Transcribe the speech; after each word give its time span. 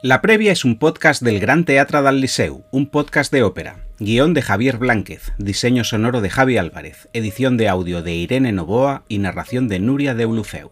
La 0.00 0.20
previa 0.22 0.52
es 0.52 0.64
un 0.64 0.78
podcast 0.78 1.22
del 1.22 1.40
Gran 1.40 1.64
Teatre 1.64 2.02
del 2.02 2.20
Liceu, 2.20 2.62
un 2.70 2.86
podcast 2.86 3.32
de 3.32 3.42
ópera. 3.42 3.80
Guión 3.98 4.32
de 4.32 4.42
Javier 4.42 4.78
Blánquez, 4.78 5.32
diseño 5.38 5.82
sonoro 5.82 6.20
de 6.20 6.30
Javi 6.30 6.56
Álvarez, 6.56 7.08
edición 7.12 7.56
de 7.56 7.68
audio 7.68 8.00
de 8.00 8.14
Irene 8.14 8.52
Novoa 8.52 9.02
y 9.08 9.18
narración 9.18 9.66
de 9.66 9.80
Nuria 9.80 10.14
de 10.14 10.24
Ulufeu. 10.24 10.70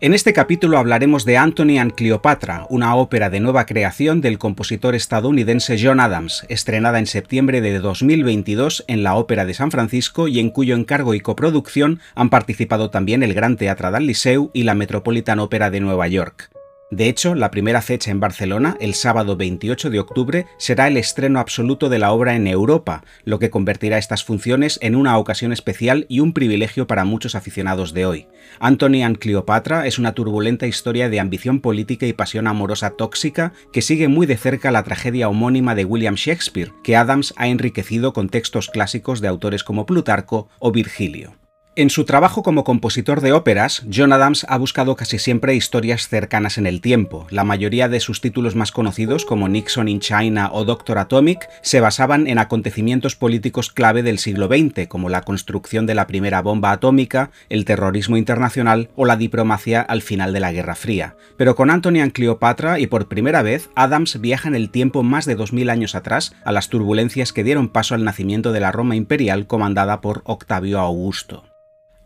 En 0.00 0.12
este 0.12 0.32
capítulo 0.32 0.76
hablaremos 0.76 1.24
de 1.24 1.36
Anthony 1.36 1.78
and 1.78 1.94
Cleopatra, 1.94 2.66
una 2.68 2.96
ópera 2.96 3.30
de 3.30 3.38
nueva 3.38 3.64
creación 3.64 4.20
del 4.20 4.38
compositor 4.38 4.96
estadounidense 4.96 5.78
John 5.80 6.00
Adams, 6.00 6.44
estrenada 6.48 6.98
en 6.98 7.06
septiembre 7.06 7.60
de 7.60 7.78
2022 7.78 8.82
en 8.88 9.04
la 9.04 9.14
Ópera 9.14 9.46
de 9.46 9.54
San 9.54 9.70
Francisco 9.70 10.26
y 10.26 10.40
en 10.40 10.50
cuyo 10.50 10.74
encargo 10.74 11.14
y 11.14 11.20
coproducción 11.20 12.00
han 12.16 12.28
participado 12.28 12.90
también 12.90 13.22
el 13.22 13.34
Gran 13.34 13.56
Teatre 13.56 13.92
del 13.92 14.08
Liceu 14.08 14.50
y 14.52 14.64
la 14.64 14.74
Metropolitan 14.74 15.38
Opera 15.38 15.70
de 15.70 15.78
Nueva 15.78 16.08
York. 16.08 16.50
De 16.94 17.08
hecho, 17.08 17.34
la 17.34 17.50
primera 17.50 17.82
fecha 17.82 18.12
en 18.12 18.20
Barcelona, 18.20 18.76
el 18.78 18.94
sábado 18.94 19.36
28 19.36 19.90
de 19.90 19.98
octubre, 19.98 20.46
será 20.58 20.86
el 20.86 20.96
estreno 20.96 21.40
absoluto 21.40 21.88
de 21.88 21.98
la 21.98 22.12
obra 22.12 22.36
en 22.36 22.46
Europa, 22.46 23.02
lo 23.24 23.40
que 23.40 23.50
convertirá 23.50 23.98
estas 23.98 24.22
funciones 24.22 24.78
en 24.80 24.94
una 24.94 25.18
ocasión 25.18 25.52
especial 25.52 26.06
y 26.08 26.20
un 26.20 26.32
privilegio 26.32 26.86
para 26.86 27.04
muchos 27.04 27.34
aficionados 27.34 27.94
de 27.94 28.06
hoy. 28.06 28.28
Anthony 28.60 29.02
and 29.02 29.18
Cleopatra 29.18 29.88
es 29.88 29.98
una 29.98 30.12
turbulenta 30.12 30.68
historia 30.68 31.08
de 31.08 31.18
ambición 31.18 31.58
política 31.58 32.06
y 32.06 32.12
pasión 32.12 32.46
amorosa 32.46 32.90
tóxica 32.90 33.52
que 33.72 33.82
sigue 33.82 34.06
muy 34.06 34.26
de 34.26 34.36
cerca 34.36 34.70
la 34.70 34.84
tragedia 34.84 35.28
homónima 35.28 35.74
de 35.74 35.84
William 35.84 36.14
Shakespeare, 36.14 36.70
que 36.84 36.94
Adams 36.94 37.34
ha 37.36 37.48
enriquecido 37.48 38.12
con 38.12 38.28
textos 38.28 38.70
clásicos 38.70 39.20
de 39.20 39.26
autores 39.26 39.64
como 39.64 39.84
Plutarco 39.84 40.48
o 40.60 40.70
Virgilio. 40.70 41.34
En 41.76 41.90
su 41.90 42.04
trabajo 42.04 42.44
como 42.44 42.62
compositor 42.62 43.20
de 43.20 43.32
óperas, 43.32 43.82
John 43.92 44.12
Adams 44.12 44.46
ha 44.48 44.58
buscado 44.58 44.94
casi 44.94 45.18
siempre 45.18 45.56
historias 45.56 46.06
cercanas 46.06 46.56
en 46.56 46.68
el 46.68 46.80
tiempo. 46.80 47.26
La 47.30 47.42
mayoría 47.42 47.88
de 47.88 47.98
sus 47.98 48.20
títulos 48.20 48.54
más 48.54 48.70
conocidos, 48.70 49.24
como 49.24 49.48
Nixon 49.48 49.88
in 49.88 49.98
China 49.98 50.50
o 50.52 50.64
Doctor 50.64 50.98
Atomic, 50.98 51.48
se 51.62 51.80
basaban 51.80 52.28
en 52.28 52.38
acontecimientos 52.38 53.16
políticos 53.16 53.72
clave 53.72 54.04
del 54.04 54.20
siglo 54.20 54.46
XX, 54.46 54.86
como 54.86 55.08
la 55.08 55.22
construcción 55.22 55.84
de 55.84 55.96
la 55.96 56.06
primera 56.06 56.42
bomba 56.42 56.70
atómica, 56.70 57.32
el 57.48 57.64
terrorismo 57.64 58.16
internacional 58.16 58.90
o 58.94 59.04
la 59.04 59.16
diplomacia 59.16 59.80
al 59.80 60.02
final 60.02 60.32
de 60.32 60.38
la 60.38 60.52
Guerra 60.52 60.76
Fría. 60.76 61.16
Pero 61.36 61.56
con 61.56 61.70
Antony 61.70 62.02
and 62.02 62.12
Cleopatra 62.12 62.78
y 62.78 62.86
por 62.86 63.08
primera 63.08 63.42
vez, 63.42 63.68
Adams 63.74 64.20
viaja 64.20 64.46
en 64.46 64.54
el 64.54 64.70
tiempo 64.70 65.02
más 65.02 65.26
de 65.26 65.34
2000 65.34 65.70
años 65.70 65.96
atrás 65.96 66.36
a 66.44 66.52
las 66.52 66.68
turbulencias 66.68 67.32
que 67.32 67.42
dieron 67.42 67.68
paso 67.68 67.96
al 67.96 68.04
nacimiento 68.04 68.52
de 68.52 68.60
la 68.60 68.70
Roma 68.70 68.94
imperial 68.94 69.48
comandada 69.48 70.00
por 70.00 70.22
Octavio 70.24 70.78
Augusto. 70.78 71.42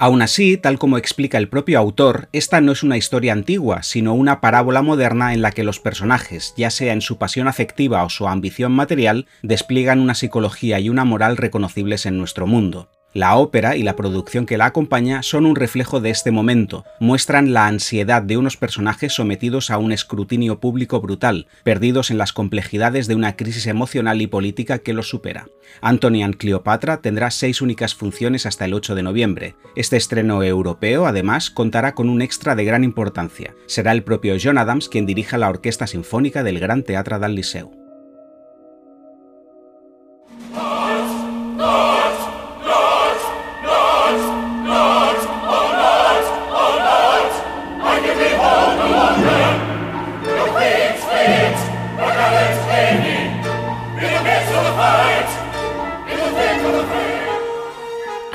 Aún 0.01 0.23
así, 0.23 0.57
tal 0.57 0.79
como 0.79 0.97
explica 0.97 1.39
el 1.39 1.49
propio 1.49 1.77
autor, 1.77 2.29
esta 2.33 2.61
no 2.61 2.71
es 2.71 2.85
una 2.85 2.97
historia 2.97 3.33
antigua, 3.33 3.83
sino 3.83 4.15
una 4.15 4.41
parábola 4.41 4.81
moderna 4.81 5.35
en 5.35 5.43
la 5.43 5.51
que 5.51 5.65
los 5.65 5.81
personajes, 5.81 6.55
ya 6.57 6.71
sea 6.71 6.93
en 6.93 7.01
su 7.01 7.19
pasión 7.19 7.49
afectiva 7.49 8.05
o 8.05 8.09
su 8.09 8.29
ambición 8.29 8.71
material, 8.71 9.27
despliegan 9.43 9.99
una 9.99 10.15
psicología 10.15 10.79
y 10.79 10.89
una 10.89 11.05
moral 11.05 11.37
reconocibles 11.37 12.07
en 12.07 12.17
nuestro 12.17 12.47
mundo. 12.47 12.89
La 13.15 13.37
ópera 13.37 13.75
y 13.75 13.83
la 13.83 13.97
producción 13.97 14.45
que 14.45 14.59
la 14.59 14.67
acompaña 14.67 15.23
son 15.23 15.47
un 15.47 15.57
reflejo 15.57 16.01
de 16.01 16.11
este 16.11 16.31
momento, 16.31 16.85
muestran 17.01 17.55
la 17.55 17.67
ansiedad 17.67 18.21
de 18.21 18.37
unos 18.37 18.59
personajes 18.59 19.15
sometidos 19.15 19.71
a 19.71 19.79
un 19.79 19.93
escrutinio 19.93 20.61
público 20.61 21.01
brutal, 21.01 21.47
perdidos 21.65 22.11
en 22.11 22.19
las 22.19 22.35
complejidades 22.35 23.07
de 23.07 23.15
una 23.15 23.35
crisis 23.35 23.67
emocional 23.67 24.21
y 24.21 24.27
política 24.27 24.81
que 24.81 24.93
los 24.93 25.09
supera. 25.09 25.49
Anthony 25.81 26.23
and 26.23 26.37
Cleopatra 26.37 26.99
tendrá 26.99 27.31
seis 27.31 27.63
únicas 27.63 27.95
funciones 27.95 28.45
hasta 28.45 28.67
el 28.67 28.75
8 28.75 28.95
de 28.95 29.03
noviembre. 29.03 29.57
Este 29.75 29.97
estreno 29.97 30.43
europeo, 30.43 31.07
además, 31.07 31.51
contará 31.51 31.95
con 31.95 32.11
un 32.11 32.21
extra 32.21 32.55
de 32.57 32.65
gran 32.65 32.85
importancia. 32.85 33.55
Será 33.67 33.93
el 33.93 34.03
propio 34.03 34.37
John 34.43 34.59
Adams 34.59 34.91
quien 34.91 35.07
dirija 35.07 35.39
la 35.39 35.49
Orquesta 35.49 35.87
Sinfónica 35.87 36.43
del 36.43 36.61
Gran 36.61 36.83
Teatre 36.83 37.19
del 37.19 37.37
Liceu. 37.37 37.78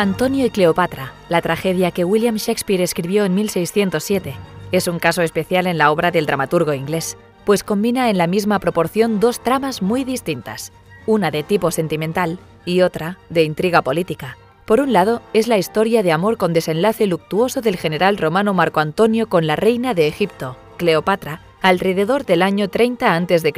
Antonio 0.03 0.45
y 0.45 0.49
Cleopatra, 0.49 1.13
la 1.29 1.41
tragedia 1.41 1.91
que 1.91 2.03
William 2.03 2.35
Shakespeare 2.35 2.83
escribió 2.83 3.23
en 3.23 3.35
1607, 3.35 4.35
es 4.73 4.89
un 4.89 4.99
caso 4.99 5.21
especial 5.21 5.65
en 5.65 5.77
la 5.77 5.91
obra 5.91 6.11
del 6.11 6.25
dramaturgo 6.25 6.73
inglés, 6.73 7.15
pues 7.45 7.63
combina 7.63 8.09
en 8.09 8.17
la 8.17 8.27
misma 8.27 8.59
proporción 8.59 9.21
dos 9.21 9.41
tramas 9.41 9.81
muy 9.81 10.03
distintas, 10.03 10.73
una 11.05 11.31
de 11.31 11.43
tipo 11.43 11.71
sentimental 11.71 12.37
y 12.65 12.81
otra 12.81 13.17
de 13.29 13.43
intriga 13.43 13.81
política. 13.81 14.35
Por 14.65 14.81
un 14.81 14.91
lado, 14.91 15.21
es 15.31 15.47
la 15.47 15.57
historia 15.57 16.03
de 16.03 16.11
amor 16.11 16.35
con 16.35 16.51
desenlace 16.51 17.07
luctuoso 17.07 17.61
del 17.61 17.77
general 17.77 18.17
romano 18.17 18.53
Marco 18.53 18.81
Antonio 18.81 19.29
con 19.29 19.47
la 19.47 19.55
reina 19.55 19.93
de 19.93 20.09
Egipto, 20.09 20.57
Cleopatra, 20.75 21.43
alrededor 21.61 22.25
del 22.25 22.41
año 22.41 22.67
30 22.67 23.15
a.C. 23.15 23.53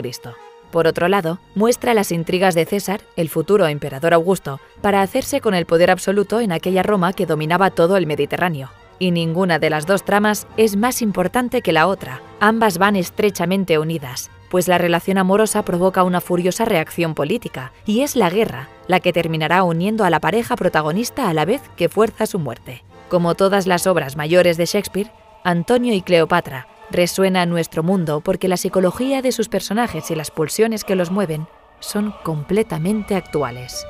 Por 0.75 0.87
otro 0.87 1.07
lado, 1.07 1.39
muestra 1.55 1.93
las 1.93 2.11
intrigas 2.11 2.53
de 2.53 2.65
César, 2.65 2.99
el 3.15 3.29
futuro 3.29 3.65
emperador 3.65 4.13
Augusto, 4.13 4.59
para 4.81 5.01
hacerse 5.01 5.39
con 5.39 5.53
el 5.53 5.65
poder 5.65 5.89
absoluto 5.89 6.41
en 6.41 6.51
aquella 6.51 6.83
Roma 6.83 7.13
que 7.13 7.25
dominaba 7.25 7.69
todo 7.69 7.95
el 7.95 8.05
Mediterráneo. 8.05 8.71
Y 8.99 9.11
ninguna 9.11 9.57
de 9.57 9.69
las 9.69 9.85
dos 9.85 10.03
tramas 10.03 10.47
es 10.57 10.75
más 10.75 11.01
importante 11.01 11.61
que 11.61 11.71
la 11.71 11.87
otra, 11.87 12.19
ambas 12.41 12.77
van 12.77 12.97
estrechamente 12.97 13.79
unidas, 13.79 14.29
pues 14.49 14.67
la 14.67 14.77
relación 14.77 15.17
amorosa 15.17 15.63
provoca 15.63 16.03
una 16.03 16.19
furiosa 16.19 16.65
reacción 16.65 17.15
política, 17.15 17.71
y 17.85 18.01
es 18.01 18.17
la 18.17 18.29
guerra 18.29 18.67
la 18.89 18.99
que 18.99 19.13
terminará 19.13 19.63
uniendo 19.63 20.03
a 20.03 20.09
la 20.09 20.19
pareja 20.19 20.57
protagonista 20.57 21.29
a 21.29 21.33
la 21.33 21.45
vez 21.45 21.61
que 21.77 21.87
fuerza 21.87 22.25
su 22.25 22.37
muerte. 22.37 22.83
Como 23.07 23.35
todas 23.35 23.65
las 23.65 23.87
obras 23.87 24.17
mayores 24.17 24.57
de 24.57 24.65
Shakespeare, 24.65 25.09
Antonio 25.45 25.93
y 25.93 26.01
Cleopatra 26.01 26.67
resuena 26.91 27.43
en 27.43 27.49
nuestro 27.49 27.83
mundo 27.83 28.21
porque 28.21 28.47
la 28.47 28.57
psicología 28.57 29.21
de 29.21 29.31
sus 29.31 29.49
personajes 29.49 30.11
y 30.11 30.15
las 30.15 30.31
pulsiones 30.31 30.83
que 30.83 30.95
los 30.95 31.11
mueven 31.11 31.47
son 31.79 32.13
completamente 32.23 33.15
actuales. 33.15 33.85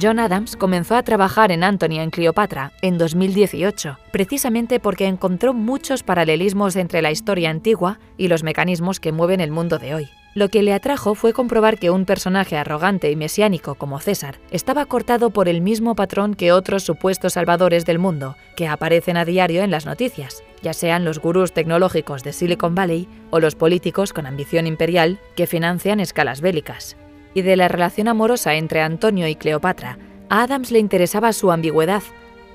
John 0.00 0.18
Adams 0.18 0.56
comenzó 0.56 0.96
a 0.96 1.04
trabajar 1.04 1.52
en 1.52 1.62
Anthony 1.62 2.00
en 2.00 2.10
Cleopatra 2.10 2.72
en 2.82 2.98
2018, 2.98 3.98
precisamente 4.10 4.80
porque 4.80 5.06
encontró 5.06 5.54
muchos 5.54 6.02
paralelismos 6.02 6.74
entre 6.74 7.00
la 7.00 7.12
historia 7.12 7.50
antigua 7.50 8.00
y 8.16 8.26
los 8.26 8.42
mecanismos 8.42 8.98
que 8.98 9.12
mueven 9.12 9.40
el 9.40 9.52
mundo 9.52 9.78
de 9.78 9.94
hoy. 9.94 10.08
Lo 10.34 10.48
que 10.48 10.64
le 10.64 10.72
atrajo 10.72 11.14
fue 11.14 11.32
comprobar 11.32 11.78
que 11.78 11.90
un 11.90 12.06
personaje 12.06 12.56
arrogante 12.56 13.08
y 13.12 13.14
mesiánico 13.14 13.76
como 13.76 14.00
César 14.00 14.40
estaba 14.50 14.84
cortado 14.86 15.30
por 15.30 15.48
el 15.48 15.60
mismo 15.60 15.94
patrón 15.94 16.34
que 16.34 16.50
otros 16.50 16.82
supuestos 16.82 17.34
salvadores 17.34 17.86
del 17.86 18.00
mundo, 18.00 18.34
que 18.56 18.66
aparecen 18.66 19.16
a 19.16 19.24
diario 19.24 19.62
en 19.62 19.70
las 19.70 19.86
noticias, 19.86 20.42
ya 20.60 20.72
sean 20.72 21.04
los 21.04 21.20
gurús 21.20 21.52
tecnológicos 21.52 22.24
de 22.24 22.32
Silicon 22.32 22.74
Valley 22.74 23.06
o 23.30 23.38
los 23.38 23.54
políticos 23.54 24.12
con 24.12 24.26
ambición 24.26 24.66
imperial 24.66 25.20
que 25.36 25.46
financian 25.46 26.00
escalas 26.00 26.40
bélicas. 26.40 26.96
Y 27.34 27.42
de 27.42 27.56
la 27.56 27.68
relación 27.68 28.08
amorosa 28.08 28.54
entre 28.54 28.80
Antonio 28.80 29.28
y 29.28 29.36
Cleopatra, 29.36 29.98
a 30.28 30.42
Adams 30.42 30.70
le 30.70 30.78
interesaba 30.78 31.32
su 31.32 31.50
ambigüedad, 31.50 32.02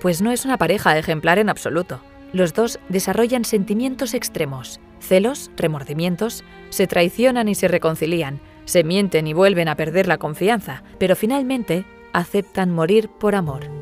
pues 0.01 0.22
no 0.22 0.31
es 0.31 0.45
una 0.45 0.57
pareja 0.57 0.97
ejemplar 0.97 1.38
en 1.40 1.50
absoluto. 1.50 2.01
Los 2.31 2.53
dos 2.53 2.79
desarrollan 2.90 3.44
sentimientos 3.44 4.13
extremos, 4.13 4.79
celos, 5.00 5.51
remordimientos, 5.57 6.44
se 6.69 6.88
traicionan 6.88 7.50
y 7.50 7.56
se 7.56 7.67
reconcilian, 7.67 8.40
se 8.66 8.84
mienten 8.84 9.28
y 9.28 9.34
vuelven 9.34 9.67
a 9.67 9.75
perder 9.75 10.07
la 10.07 10.17
confianza, 10.17 10.84
pero 11.00 11.16
finalmente 11.16 11.85
aceptan 12.13 12.72
morir 12.72 13.09
por 13.09 13.35
amor. 13.35 13.78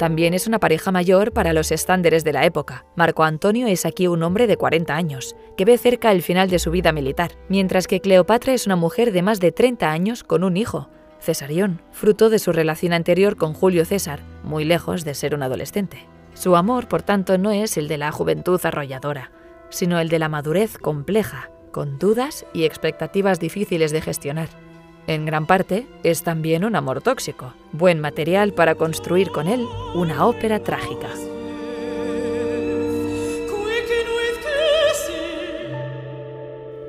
También 0.00 0.32
es 0.32 0.46
una 0.46 0.58
pareja 0.58 0.90
mayor 0.92 1.30
para 1.30 1.52
los 1.52 1.70
estándares 1.70 2.24
de 2.24 2.32
la 2.32 2.46
época. 2.46 2.86
Marco 2.96 3.22
Antonio 3.22 3.66
es 3.66 3.84
aquí 3.84 4.06
un 4.06 4.22
hombre 4.22 4.46
de 4.46 4.56
40 4.56 4.96
años, 4.96 5.36
que 5.58 5.66
ve 5.66 5.76
cerca 5.76 6.10
el 6.10 6.22
final 6.22 6.48
de 6.48 6.58
su 6.58 6.70
vida 6.70 6.90
militar, 6.90 7.32
mientras 7.50 7.86
que 7.86 8.00
Cleopatra 8.00 8.54
es 8.54 8.64
una 8.64 8.76
mujer 8.76 9.12
de 9.12 9.20
más 9.20 9.40
de 9.40 9.52
30 9.52 9.90
años 9.90 10.24
con 10.24 10.42
un 10.42 10.56
hijo, 10.56 10.88
Cesarión, 11.20 11.82
fruto 11.92 12.30
de 12.30 12.38
su 12.38 12.50
relación 12.50 12.94
anterior 12.94 13.36
con 13.36 13.52
Julio 13.52 13.84
César, 13.84 14.20
muy 14.42 14.64
lejos 14.64 15.04
de 15.04 15.12
ser 15.12 15.34
un 15.34 15.42
adolescente. 15.42 16.08
Su 16.32 16.56
amor, 16.56 16.88
por 16.88 17.02
tanto, 17.02 17.36
no 17.36 17.50
es 17.50 17.76
el 17.76 17.86
de 17.86 17.98
la 17.98 18.10
juventud 18.10 18.58
arrolladora, 18.64 19.32
sino 19.68 20.00
el 20.00 20.08
de 20.08 20.18
la 20.18 20.30
madurez 20.30 20.78
compleja, 20.78 21.50
con 21.72 21.98
dudas 21.98 22.46
y 22.54 22.64
expectativas 22.64 23.38
difíciles 23.38 23.92
de 23.92 24.00
gestionar. 24.00 24.48
En 25.06 25.26
gran 25.26 25.46
parte, 25.46 25.86
es 26.02 26.22
también 26.22 26.64
un 26.64 26.76
amor 26.76 27.02
tóxico, 27.02 27.54
buen 27.72 28.00
material 28.00 28.52
para 28.52 28.74
construir 28.74 29.30
con 29.30 29.48
él 29.48 29.66
una 29.94 30.26
ópera 30.26 30.60
trágica. 30.60 31.08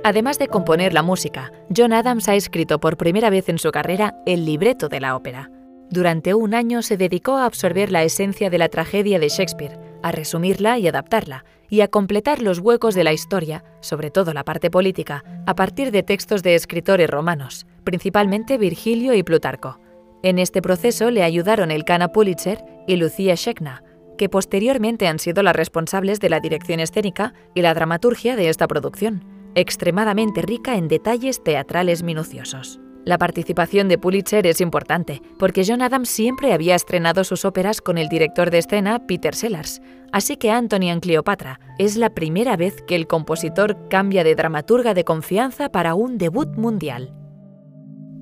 Además 0.03 0.39
de 0.39 0.47
componer 0.47 0.93
la 0.93 1.03
música, 1.03 1.51
John 1.75 1.93
Adams 1.93 2.27
ha 2.27 2.35
escrito 2.35 2.79
por 2.79 2.97
primera 2.97 3.29
vez 3.29 3.49
en 3.49 3.59
su 3.59 3.69
carrera 3.71 4.15
el 4.25 4.45
libreto 4.45 4.89
de 4.89 4.99
la 4.99 5.15
ópera. 5.15 5.51
Durante 5.91 6.33
un 6.33 6.55
año 6.55 6.81
se 6.81 6.97
dedicó 6.97 7.37
a 7.37 7.45
absorber 7.45 7.91
la 7.91 8.03
esencia 8.03 8.49
de 8.49 8.57
la 8.57 8.69
tragedia 8.69 9.19
de 9.19 9.29
Shakespeare, 9.29 9.77
a 10.01 10.11
resumirla 10.11 10.79
y 10.79 10.87
adaptarla, 10.87 11.45
y 11.69 11.81
a 11.81 11.87
completar 11.87 12.41
los 12.41 12.59
huecos 12.59 12.95
de 12.95 13.03
la 13.03 13.13
historia, 13.13 13.63
sobre 13.79 14.09
todo 14.09 14.33
la 14.33 14.43
parte 14.43 14.71
política, 14.71 15.23
a 15.45 15.53
partir 15.53 15.91
de 15.91 16.01
textos 16.01 16.41
de 16.43 16.55
escritores 16.55 17.09
romanos, 17.09 17.67
principalmente 17.83 18.57
Virgilio 18.57 19.13
y 19.13 19.23
Plutarco. 19.23 19.79
En 20.23 20.39
este 20.39 20.61
proceso 20.61 21.09
le 21.09 21.23
ayudaron 21.23 21.71
el 21.71 21.83
Cana 21.83 22.09
Pulitzer 22.09 22.63
y 22.87 22.95
Lucía 22.95 23.35
Schechna, 23.35 23.83
que 24.17 24.29
posteriormente 24.29 25.07
han 25.07 25.17
sido 25.17 25.41
las 25.41 25.55
responsables 25.55 26.19
de 26.19 26.29
la 26.29 26.39
dirección 26.39 26.79
escénica 26.79 27.33
y 27.55 27.61
la 27.61 27.73
dramaturgia 27.73 28.35
de 28.35 28.49
esta 28.49 28.67
producción, 28.67 29.25
extremadamente 29.55 30.41
rica 30.43 30.75
en 30.75 30.87
detalles 30.87 31.43
teatrales 31.43 32.03
minuciosos. 32.03 32.79
La 33.03 33.17
participación 33.17 33.87
de 33.87 33.97
Pulitzer 33.97 34.45
es 34.45 34.61
importante, 34.61 35.23
porque 35.39 35.63
John 35.65 35.81
Adams 35.81 36.07
siempre 36.07 36.53
había 36.53 36.75
estrenado 36.75 37.23
sus 37.23 37.45
óperas 37.45 37.81
con 37.81 37.97
el 37.97 38.09
director 38.09 38.51
de 38.51 38.59
escena 38.59 39.07
Peter 39.07 39.33
Sellars, 39.33 39.81
así 40.11 40.37
que 40.37 40.51
Anthony 40.51 40.91
en 40.91 40.99
Cleopatra 40.99 41.59
es 41.79 41.97
la 41.97 42.11
primera 42.11 42.57
vez 42.57 42.83
que 42.83 42.95
el 42.95 43.07
compositor 43.07 43.89
cambia 43.89 44.23
de 44.23 44.35
dramaturga 44.35 44.93
de 44.93 45.03
confianza 45.03 45.69
para 45.69 45.95
un 45.95 46.19
debut 46.19 46.55
mundial. 46.57 47.11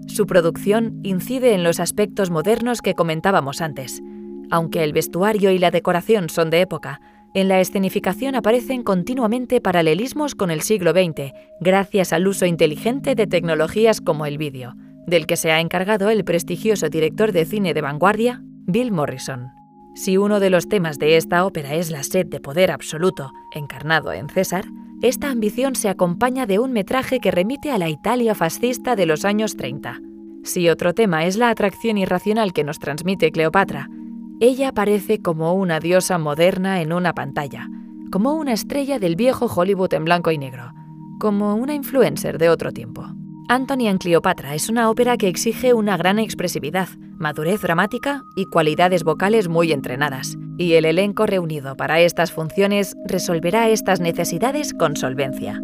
Su 0.10 0.26
producción 0.26 1.00
incide 1.04 1.54
en 1.54 1.64
los 1.64 1.80
aspectos 1.80 2.32
modernos 2.32 2.82
que 2.82 2.96
comentábamos 2.96 3.62
antes. 3.62 4.02
Aunque 4.50 4.84
el 4.84 4.92
vestuario 4.92 5.52
y 5.52 5.60
la 5.60 5.70
decoración 5.70 6.30
son 6.30 6.50
de 6.50 6.62
época, 6.62 7.00
en 7.36 7.48
la 7.48 7.60
escenificación 7.60 8.34
aparecen 8.34 8.82
continuamente 8.82 9.62
paralelismos 9.62 10.34
con 10.34 10.50
el 10.50 10.62
siglo 10.62 10.92
XX, 10.92 11.32
gracias 11.62 12.12
al 12.12 12.28
uso 12.28 12.48
inteligente 12.48 13.14
de 13.14 13.28
tecnologías 13.28 14.02
como 14.02 14.26
el 14.26 14.40
vídeo, 14.40 14.74
del 15.06 15.28
que 15.28 15.38
se 15.38 15.52
ha 15.52 15.60
encargado 15.60 16.10
el 16.10 16.24
prestigioso 16.24 16.90
director 16.90 17.32
de 17.32 17.46
cine 17.46 17.76
de 17.76 17.82
vanguardia, 17.82 18.42
Bill 18.66 18.92
Morrison. 18.92 19.50
Si 19.94 20.18
uno 20.18 20.40
de 20.40 20.50
los 20.50 20.68
temas 20.68 20.98
de 20.98 21.18
esta 21.18 21.46
ópera 21.46 21.76
es 21.76 21.92
la 21.92 22.02
sed 22.02 22.26
de 22.26 22.40
poder 22.40 22.72
absoluto, 22.72 23.32
encarnado 23.54 24.12
en 24.12 24.28
César, 24.28 24.66
esta 25.02 25.32
ambición 25.32 25.76
se 25.76 25.88
acompaña 25.88 26.46
de 26.46 26.60
un 26.60 26.74
metraje 26.74 27.22
que 27.22 27.32
remite 27.32 27.72
a 27.72 27.78
la 27.78 27.88
Italia 27.88 28.36
fascista 28.36 28.98
de 28.98 29.06
los 29.06 29.24
años 29.24 29.56
30. 29.56 30.02
Si 30.44 30.68
otro 30.68 30.94
tema 30.94 31.26
es 31.26 31.38
la 31.38 31.50
atracción 31.50 31.98
irracional 31.98 32.52
que 32.52 32.66
nos 32.66 32.80
transmite 32.80 33.32
Cleopatra, 33.32 33.90
ella 34.42 34.70
aparece 34.70 35.22
como 35.22 35.54
una 35.54 35.80
diosa 35.80 36.18
moderna 36.18 36.82
en 36.82 36.92
una 36.92 37.14
pantalla, 37.14 37.70
como 38.12 38.34
una 38.34 38.52
estrella 38.52 39.00
del 39.00 39.16
viejo 39.16 39.46
Hollywood 39.46 39.94
en 39.94 40.04
blanco 40.04 40.32
y 40.32 40.38
negro, 40.38 40.74
como 41.20 41.56
una 41.56 41.76
influencer 41.76 42.38
de 42.38 42.50
otro 42.50 42.74
tiempo. 42.74 43.06
Anthony 43.48 43.88
en 43.88 44.00
Cleopatra 44.00 44.54
es 44.54 44.70
una 44.70 44.90
ópera 44.90 45.16
que 45.16 45.30
exige 45.30 45.74
una 45.74 45.96
gran 45.96 46.20
expresividad, 46.20 46.90
madurez 47.18 47.62
dramática 47.62 48.24
y 48.36 48.46
cualidades 48.46 49.04
vocales 49.06 49.48
muy 49.48 49.72
entrenadas, 49.72 50.38
y 50.60 50.74
el 50.74 50.84
elenco 50.84 51.26
reunido 51.26 51.78
para 51.78 52.02
estas 52.02 52.34
funciones 52.34 52.98
resolverá 53.06 53.70
estas 53.70 54.02
necesidades 54.02 54.74
con 54.74 54.98
solvencia. 54.98 55.64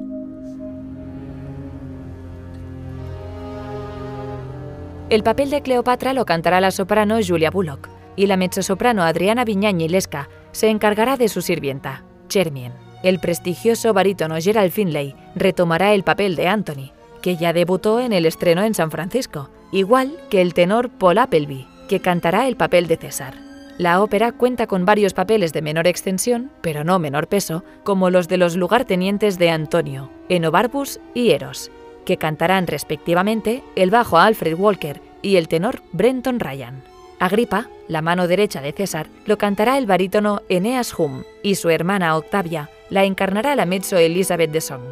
El 5.09 5.21
papel 5.21 5.49
de 5.49 5.61
Cleopatra 5.61 6.13
lo 6.13 6.23
cantará 6.25 6.61
la 6.61 6.71
soprano 6.71 7.17
Julia 7.21 7.51
Bullock, 7.51 7.89
y 8.15 8.27
la 8.27 8.37
mezzosoprano 8.37 9.03
Adriana 9.03 9.43
Viñañi 9.43 9.89
Lesca 9.89 10.29
se 10.53 10.69
encargará 10.69 11.17
de 11.17 11.27
su 11.27 11.41
sirvienta, 11.41 12.05
Chermien. 12.29 12.71
El 13.03 13.19
prestigioso 13.19 13.93
barítono 13.93 14.37
Gerald 14.39 14.71
Finlay 14.71 15.13
retomará 15.35 15.93
el 15.93 16.03
papel 16.03 16.37
de 16.37 16.47
Anthony, 16.47 16.91
que 17.21 17.35
ya 17.35 17.51
debutó 17.51 17.99
en 17.99 18.13
el 18.13 18.25
estreno 18.25 18.63
en 18.63 18.73
San 18.73 18.91
Francisco, 18.91 19.49
igual 19.73 20.17
que 20.29 20.39
el 20.39 20.53
tenor 20.53 20.89
Paul 20.89 21.17
Appleby, 21.17 21.67
que 21.89 21.99
cantará 21.99 22.47
el 22.47 22.55
papel 22.55 22.87
de 22.87 22.95
César. 22.95 23.44
La 23.77 24.01
ópera 24.01 24.31
cuenta 24.31 24.67
con 24.67 24.85
varios 24.85 25.13
papeles 25.13 25.51
de 25.51 25.61
menor 25.61 25.85
extensión, 25.85 26.49
pero 26.61 26.85
no 26.85 26.97
menor 26.97 27.27
peso, 27.27 27.65
como 27.83 28.09
los 28.09 28.29
de 28.29 28.37
los 28.37 28.55
lugartenientes 28.55 29.37
de 29.37 29.49
Antonio, 29.49 30.09
Enobarbus 30.29 31.01
y 31.13 31.31
Eros, 31.31 31.71
que 32.05 32.15
cantarán 32.15 32.67
respectivamente 32.67 33.63
el 33.75 33.91
bajo 33.91 34.17
Alfred 34.17 34.55
Walker 34.57 35.01
y 35.21 35.35
el 35.35 35.49
tenor 35.49 35.81
Brenton 35.91 36.39
Ryan. 36.39 36.83
Agripa, 37.19 37.67
la 37.89 38.01
mano 38.01 38.27
derecha 38.27 38.61
de 38.61 38.71
César, 38.71 39.07
lo 39.25 39.37
cantará 39.37 39.77
el 39.77 39.87
barítono 39.87 40.41
Eneas 40.47 40.97
Hum 40.97 41.23
y 41.43 41.55
su 41.55 41.69
hermana 41.69 42.15
Octavia 42.15 42.69
la 42.89 43.03
encarnará 43.03 43.55
la 43.55 43.65
mezzo 43.65 43.97
Elizabeth 43.97 44.51
de 44.51 44.61
Song. 44.61 44.83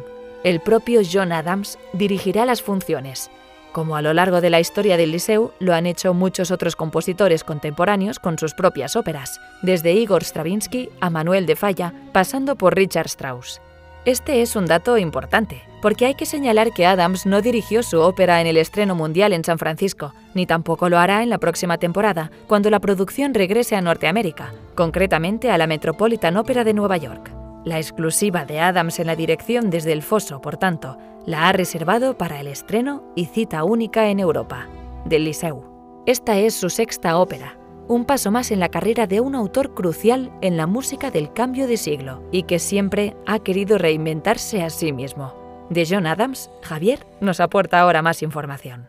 El 0.42 0.60
propio 0.60 1.00
John 1.10 1.32
Adams 1.32 1.78
dirigirá 1.94 2.44
las 2.44 2.60
funciones, 2.60 3.30
como 3.74 3.96
a 3.96 4.02
lo 4.02 4.14
largo 4.14 4.40
de 4.40 4.50
la 4.50 4.60
historia 4.60 4.96
del 4.96 5.10
Liceu 5.10 5.50
lo 5.58 5.74
han 5.74 5.86
hecho 5.86 6.14
muchos 6.14 6.52
otros 6.52 6.76
compositores 6.76 7.42
contemporáneos 7.42 8.20
con 8.20 8.38
sus 8.38 8.54
propias 8.54 8.94
óperas, 8.94 9.40
desde 9.62 9.92
Igor 9.92 10.22
Stravinsky 10.22 10.90
a 11.00 11.10
Manuel 11.10 11.44
de 11.44 11.56
Falla, 11.56 11.92
pasando 12.12 12.54
por 12.54 12.76
Richard 12.76 13.08
Strauss. 13.08 13.60
Este 14.04 14.42
es 14.42 14.54
un 14.54 14.66
dato 14.66 14.96
importante, 14.96 15.64
porque 15.82 16.06
hay 16.06 16.14
que 16.14 16.24
señalar 16.24 16.70
que 16.70 16.86
Adams 16.86 17.26
no 17.26 17.42
dirigió 17.42 17.82
su 17.82 18.00
ópera 18.00 18.40
en 18.40 18.46
el 18.46 18.58
estreno 18.58 18.94
mundial 18.94 19.32
en 19.32 19.42
San 19.42 19.58
Francisco, 19.58 20.14
ni 20.34 20.46
tampoco 20.46 20.88
lo 20.88 20.98
hará 20.98 21.24
en 21.24 21.30
la 21.30 21.38
próxima 21.38 21.78
temporada, 21.78 22.30
cuando 22.46 22.70
la 22.70 22.78
producción 22.78 23.34
regrese 23.34 23.74
a 23.74 23.80
Norteamérica, 23.80 24.52
concretamente 24.76 25.50
a 25.50 25.58
la 25.58 25.66
Metropolitan 25.66 26.36
Opera 26.36 26.62
de 26.62 26.74
Nueva 26.74 26.96
York. 26.96 27.33
La 27.64 27.78
exclusiva 27.78 28.44
de 28.44 28.60
Adams 28.60 29.00
en 29.00 29.06
la 29.06 29.16
dirección 29.16 29.70
desde 29.70 29.92
el 29.92 30.02
foso, 30.02 30.42
por 30.42 30.58
tanto, 30.58 30.98
la 31.24 31.48
ha 31.48 31.52
reservado 31.52 32.18
para 32.18 32.38
el 32.38 32.46
estreno 32.46 33.02
y 33.16 33.24
cita 33.24 33.64
única 33.64 34.08
en 34.08 34.20
Europa, 34.20 34.68
del 35.06 35.24
Liceu. 35.24 35.64
Esta 36.04 36.38
es 36.38 36.54
su 36.54 36.68
sexta 36.68 37.16
ópera, 37.16 37.56
un 37.88 38.04
paso 38.04 38.30
más 38.30 38.50
en 38.50 38.60
la 38.60 38.68
carrera 38.68 39.06
de 39.06 39.20
un 39.20 39.34
autor 39.34 39.72
crucial 39.72 40.30
en 40.42 40.58
la 40.58 40.66
música 40.66 41.10
del 41.10 41.32
cambio 41.32 41.66
de 41.66 41.78
siglo 41.78 42.22
y 42.30 42.42
que 42.42 42.58
siempre 42.58 43.16
ha 43.26 43.38
querido 43.38 43.78
reinventarse 43.78 44.62
a 44.62 44.68
sí 44.68 44.92
mismo. 44.92 45.32
De 45.70 45.86
John 45.88 46.06
Adams, 46.06 46.50
Javier 46.60 47.06
nos 47.22 47.40
aporta 47.40 47.80
ahora 47.80 48.02
más 48.02 48.22
información. 48.22 48.88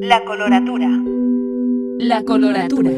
La 0.00 0.24
coloratura. 0.24 0.88
La 1.98 2.22
coloratura. 2.22 2.92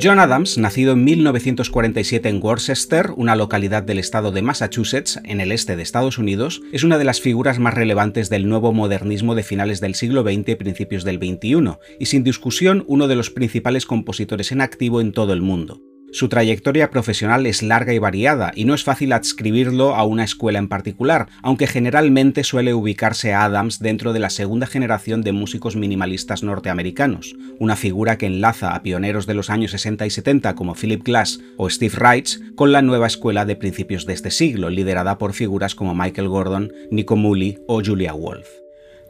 John 0.00 0.20
Adams, 0.20 0.58
nacido 0.58 0.92
en 0.92 1.02
1947 1.02 2.28
en 2.28 2.40
Worcester, 2.40 3.10
una 3.16 3.34
localidad 3.34 3.82
del 3.82 3.98
estado 3.98 4.30
de 4.30 4.42
Massachusetts, 4.42 5.18
en 5.24 5.40
el 5.40 5.50
este 5.50 5.74
de 5.74 5.82
Estados 5.82 6.18
Unidos, 6.18 6.62
es 6.72 6.84
una 6.84 6.98
de 6.98 7.04
las 7.04 7.20
figuras 7.20 7.58
más 7.58 7.74
relevantes 7.74 8.28
del 8.28 8.48
nuevo 8.48 8.72
modernismo 8.72 9.34
de 9.34 9.42
finales 9.42 9.80
del 9.80 9.96
siglo 9.96 10.22
XX 10.22 10.50
y 10.50 10.54
principios 10.54 11.02
del 11.02 11.16
XXI, 11.16 11.78
y 11.98 12.06
sin 12.06 12.22
discusión 12.22 12.84
uno 12.86 13.08
de 13.08 13.16
los 13.16 13.30
principales 13.30 13.86
compositores 13.86 14.52
en 14.52 14.60
activo 14.60 15.00
en 15.00 15.12
todo 15.12 15.32
el 15.32 15.42
mundo. 15.42 15.80
Su 16.10 16.30
trayectoria 16.30 16.90
profesional 16.90 17.44
es 17.44 17.62
larga 17.62 17.92
y 17.92 17.98
variada, 17.98 18.50
y 18.54 18.64
no 18.64 18.72
es 18.72 18.82
fácil 18.82 19.12
adscribirlo 19.12 19.94
a 19.94 20.04
una 20.04 20.24
escuela 20.24 20.58
en 20.58 20.68
particular, 20.68 21.28
aunque 21.42 21.66
generalmente 21.66 22.44
suele 22.44 22.72
ubicarse 22.72 23.34
Adams 23.34 23.78
dentro 23.78 24.14
de 24.14 24.20
la 24.20 24.30
segunda 24.30 24.66
generación 24.66 25.22
de 25.22 25.32
músicos 25.32 25.76
minimalistas 25.76 26.42
norteamericanos, 26.42 27.36
una 27.58 27.76
figura 27.76 28.16
que 28.16 28.26
enlaza 28.26 28.74
a 28.74 28.82
pioneros 28.82 29.26
de 29.26 29.34
los 29.34 29.50
años 29.50 29.72
60 29.72 30.06
y 30.06 30.10
70 30.10 30.54
como 30.54 30.74
Philip 30.74 31.04
Glass 31.04 31.40
o 31.58 31.68
Steve 31.68 31.94
Reitz 31.96 32.40
con 32.54 32.72
la 32.72 32.80
nueva 32.80 33.06
escuela 33.06 33.44
de 33.44 33.56
principios 33.56 34.06
de 34.06 34.14
este 34.14 34.30
siglo, 34.30 34.70
liderada 34.70 35.18
por 35.18 35.34
figuras 35.34 35.74
como 35.74 35.94
Michael 35.94 36.28
Gordon, 36.28 36.72
Nico 36.90 37.16
Mulley 37.16 37.58
o 37.66 37.82
Julia 37.84 38.14
Wolf. 38.14 38.48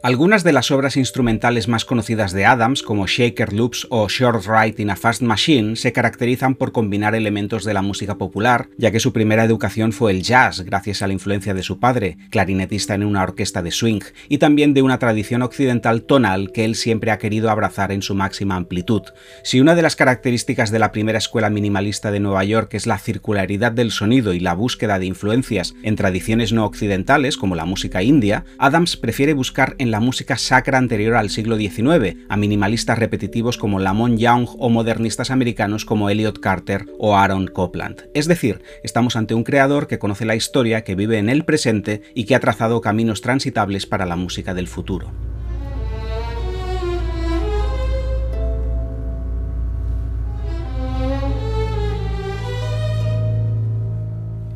Algunas 0.01 0.45
de 0.45 0.53
las 0.53 0.71
obras 0.71 0.95
instrumentales 0.95 1.67
más 1.67 1.83
conocidas 1.83 2.31
de 2.31 2.45
Adams, 2.45 2.83
como 2.83 3.05
Shaker 3.05 3.51
Loops 3.51 3.85
o 3.89 4.07
Short 4.07 4.45
Ride 4.45 4.81
in 4.81 4.91
a 4.91 4.95
Fast 4.95 5.21
Machine, 5.21 5.75
se 5.75 5.91
caracterizan 5.91 6.55
por 6.55 6.71
combinar 6.71 7.15
elementos 7.15 7.65
de 7.65 7.73
la 7.73 7.81
música 7.81 8.17
popular, 8.17 8.69
ya 8.77 8.91
que 8.91 9.01
su 9.01 9.11
primera 9.11 9.43
educación 9.43 9.91
fue 9.91 10.13
el 10.13 10.23
jazz, 10.23 10.61
gracias 10.61 11.01
a 11.01 11.07
la 11.07 11.11
influencia 11.11 11.53
de 11.53 11.63
su 11.63 11.81
padre, 11.81 12.17
clarinetista 12.29 12.93
en 12.93 13.03
una 13.03 13.23
orquesta 13.23 13.61
de 13.61 13.71
swing, 13.71 13.99
y 14.29 14.37
también 14.37 14.73
de 14.73 14.83
una 14.83 14.99
tradición 14.99 15.41
occidental 15.41 16.03
tonal 16.03 16.53
que 16.53 16.63
él 16.63 16.75
siempre 16.75 17.11
ha 17.11 17.17
querido 17.17 17.49
abrazar 17.49 17.91
en 17.91 18.01
su 18.01 18.15
máxima 18.15 18.55
amplitud. 18.55 19.01
Si 19.43 19.59
una 19.59 19.75
de 19.75 19.81
las 19.81 19.97
características 19.97 20.71
de 20.71 20.79
la 20.79 20.93
primera 20.93 21.17
escuela 21.17 21.49
minimalista 21.49 22.09
de 22.09 22.21
Nueva 22.21 22.45
York 22.45 22.73
es 22.73 22.87
la 22.87 22.99
circularidad 22.99 23.73
del 23.73 23.91
sonido 23.91 24.31
y 24.31 24.39
la 24.39 24.53
búsqueda 24.53 24.97
de 24.97 25.07
influencias 25.07 25.73
en 25.83 25.97
tradiciones 25.97 26.53
no 26.53 26.63
occidentales, 26.63 27.35
como 27.35 27.55
la 27.55 27.65
música 27.65 28.01
india, 28.01 28.45
Adams 28.59 28.95
prefiere 28.95 29.33
buscar 29.33 29.75
la 29.91 29.99
música 29.99 30.37
sacra 30.37 30.77
anterior 30.77 31.15
al 31.15 31.29
siglo 31.29 31.57
XIX, 31.57 32.17
a 32.29 32.37
minimalistas 32.37 32.97
repetitivos 32.97 33.57
como 33.57 33.79
Lamont 33.79 34.17
Young 34.17 34.47
o 34.57 34.69
modernistas 34.69 35.31
americanos 35.31 35.85
como 35.85 36.09
Elliot 36.09 36.39
Carter 36.39 36.85
o 36.97 37.15
Aaron 37.15 37.47
Copland. 37.47 38.09
Es 38.13 38.27
decir, 38.27 38.61
estamos 38.83 39.15
ante 39.15 39.33
un 39.33 39.43
creador 39.43 39.87
que 39.87 39.99
conoce 39.99 40.25
la 40.25 40.35
historia, 40.35 40.83
que 40.83 40.95
vive 40.95 41.17
en 41.17 41.29
el 41.29 41.45
presente 41.45 42.01
y 42.13 42.25
que 42.25 42.35
ha 42.35 42.39
trazado 42.39 42.81
caminos 42.81 43.21
transitables 43.21 43.85
para 43.85 44.05
la 44.05 44.15
música 44.15 44.53
del 44.53 44.67
futuro. 44.67 45.11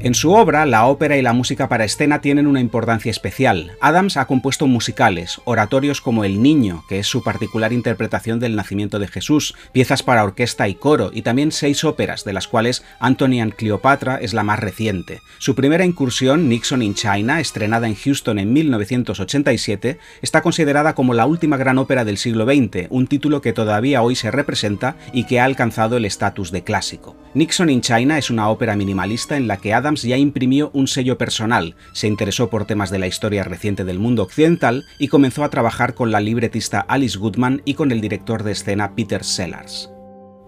En 0.03 0.15
su 0.15 0.33
obra, 0.33 0.65
la 0.65 0.85
ópera 0.87 1.15
y 1.15 1.21
la 1.21 1.31
música 1.31 1.69
para 1.69 1.85
escena 1.85 2.19
tienen 2.19 2.45
una 2.45 2.59
importancia 2.59 3.09
especial. 3.09 3.71
Adams 3.79 4.17
ha 4.17 4.25
compuesto 4.25 4.67
musicales, 4.67 5.39
oratorios 5.45 6.01
como 6.01 6.25
El 6.25 6.43
Niño, 6.43 6.83
que 6.89 6.99
es 6.99 7.07
su 7.07 7.23
particular 7.23 7.71
interpretación 7.71 8.41
del 8.41 8.57
nacimiento 8.57 8.99
de 8.99 9.07
Jesús, 9.07 9.55
piezas 9.71 10.03
para 10.03 10.25
orquesta 10.25 10.67
y 10.67 10.75
coro, 10.75 11.09
y 11.13 11.21
también 11.21 11.53
seis 11.53 11.85
óperas, 11.85 12.25
de 12.25 12.33
las 12.33 12.49
cuales 12.49 12.83
Antony 12.99 13.39
and 13.39 13.53
Cleopatra 13.53 14.17
es 14.17 14.33
la 14.33 14.43
más 14.43 14.59
reciente. 14.59 15.21
Su 15.37 15.55
primera 15.55 15.85
incursión, 15.85 16.49
Nixon 16.49 16.81
in 16.81 16.95
China, 16.95 17.39
estrenada 17.39 17.87
en 17.87 17.95
Houston 17.95 18.39
en 18.39 18.51
1987, 18.51 19.99
está 20.21 20.41
considerada 20.41 20.95
como 20.95 21.13
la 21.13 21.27
última 21.27 21.55
gran 21.55 21.77
ópera 21.77 22.03
del 22.03 22.17
siglo 22.17 22.43
XX, 22.43 22.87
un 22.89 23.07
título 23.07 23.39
que 23.39 23.53
todavía 23.53 24.01
hoy 24.01 24.17
se 24.17 24.31
representa 24.31 24.97
y 25.13 25.23
que 25.23 25.39
ha 25.39 25.45
alcanzado 25.45 25.95
el 25.95 26.03
estatus 26.03 26.51
de 26.51 26.65
clásico. 26.65 27.15
Nixon 27.35 27.69
in 27.69 27.79
China 27.79 28.17
es 28.17 28.29
una 28.29 28.49
ópera 28.49 28.75
minimalista 28.75 29.37
en 29.37 29.47
la 29.47 29.55
que 29.55 29.73
Adams 29.73 29.92
ya 30.01 30.17
imprimió 30.17 30.71
un 30.73 30.87
sello 30.87 31.17
personal, 31.17 31.75
se 31.93 32.07
interesó 32.07 32.49
por 32.49 32.65
temas 32.65 32.89
de 32.89 32.97
la 32.97 33.07
historia 33.07 33.43
reciente 33.43 33.85
del 33.85 33.99
mundo 33.99 34.23
occidental 34.23 34.83
y 34.97 35.07
comenzó 35.07 35.43
a 35.43 35.49
trabajar 35.49 35.93
con 35.93 36.11
la 36.11 36.19
libretista 36.19 36.79
Alice 36.79 37.19
Goodman 37.19 37.61
y 37.65 37.75
con 37.75 37.91
el 37.91 38.01
director 38.01 38.41
de 38.41 38.53
escena 38.53 38.95
Peter 38.95 39.23
Sellars. 39.23 39.92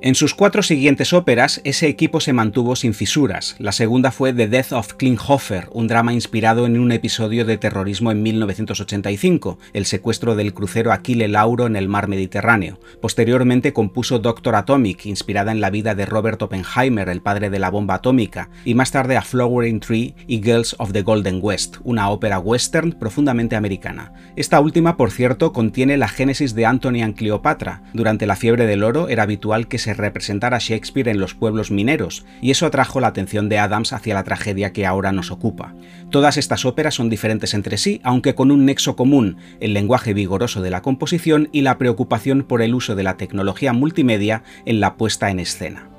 En 0.05 0.13
sus 0.13 0.35
cuatro 0.35 0.61
siguientes 0.61 1.13
óperas, 1.13 1.61
ese 1.63 1.87
equipo 1.87 2.19
se 2.19 2.31
mantuvo 2.31 2.75
sin 2.75 2.93
fisuras. 2.93 3.55
La 3.57 3.71
segunda 3.71 4.11
fue 4.11 4.33
The 4.33 4.47
Death 4.47 4.71
of 4.71 4.93
Klinghoffer, 4.93 5.67
un 5.71 5.87
drama 5.87 6.13
inspirado 6.13 6.67
en 6.67 6.79
un 6.79 6.91
episodio 6.91 7.43
de 7.43 7.57
terrorismo 7.57 8.11
en 8.11 8.21
1985, 8.21 9.57
el 9.73 9.87
secuestro 9.87 10.35
del 10.35 10.53
crucero 10.53 10.91
Aquile 10.91 11.27
Lauro 11.27 11.65
en 11.65 11.75
el 11.75 11.87
mar 11.87 12.07
Mediterráneo. 12.07 12.79
Posteriormente 13.01 13.73
compuso 13.73 14.19
Doctor 14.19 14.53
Atomic, 14.53 15.07
inspirada 15.07 15.51
en 15.51 15.59
la 15.59 15.71
vida 15.71 15.95
de 15.95 16.05
Robert 16.05 16.39
Oppenheimer, 16.39 17.09
el 17.09 17.23
padre 17.23 17.49
de 17.49 17.57
la 17.57 17.71
bomba 17.71 17.95
atómica, 17.95 18.51
y 18.63 18.75
más 18.75 18.91
tarde 18.91 19.17
a 19.17 19.23
Flowering 19.23 19.79
Tree 19.79 20.13
y 20.27 20.43
Girls 20.43 20.75
of 20.77 20.91
the 20.91 21.01
Golden 21.01 21.39
West, 21.41 21.77
una 21.83 22.11
ópera 22.11 22.37
western 22.37 22.91
profundamente 22.91 23.55
americana. 23.55 24.13
Esta 24.35 24.59
última, 24.59 24.97
por 24.97 25.09
cierto, 25.09 25.51
contiene 25.51 25.97
la 25.97 26.09
génesis 26.09 26.53
de 26.53 26.67
Antony 26.67 27.01
and 27.01 27.15
Cleopatra. 27.15 27.81
Durante 27.95 28.27
la 28.27 28.35
fiebre 28.35 28.67
del 28.67 28.83
oro 28.83 29.09
era 29.09 29.23
habitual 29.23 29.67
que 29.67 29.79
se 29.79 29.94
representar 29.95 30.53
a 30.53 30.59
Shakespeare 30.59 31.09
en 31.09 31.19
los 31.19 31.33
pueblos 31.33 31.71
mineros, 31.71 32.25
y 32.41 32.51
eso 32.51 32.65
atrajo 32.65 32.99
la 32.99 33.07
atención 33.07 33.49
de 33.49 33.59
Adams 33.59 33.93
hacia 33.93 34.13
la 34.13 34.23
tragedia 34.23 34.73
que 34.73 34.85
ahora 34.85 35.11
nos 35.11 35.31
ocupa. 35.31 35.73
Todas 36.11 36.37
estas 36.37 36.65
óperas 36.65 36.95
son 36.95 37.09
diferentes 37.09 37.53
entre 37.53 37.77
sí, 37.77 38.01
aunque 38.03 38.35
con 38.35 38.51
un 38.51 38.65
nexo 38.65 38.95
común, 38.95 39.37
el 39.59 39.73
lenguaje 39.73 40.13
vigoroso 40.13 40.61
de 40.61 40.69
la 40.69 40.81
composición 40.81 41.49
y 41.51 41.61
la 41.61 41.77
preocupación 41.77 42.43
por 42.43 42.61
el 42.61 42.75
uso 42.75 42.95
de 42.95 43.03
la 43.03 43.17
tecnología 43.17 43.73
multimedia 43.73 44.43
en 44.65 44.79
la 44.79 44.95
puesta 44.95 45.31
en 45.31 45.39
escena. 45.39 45.94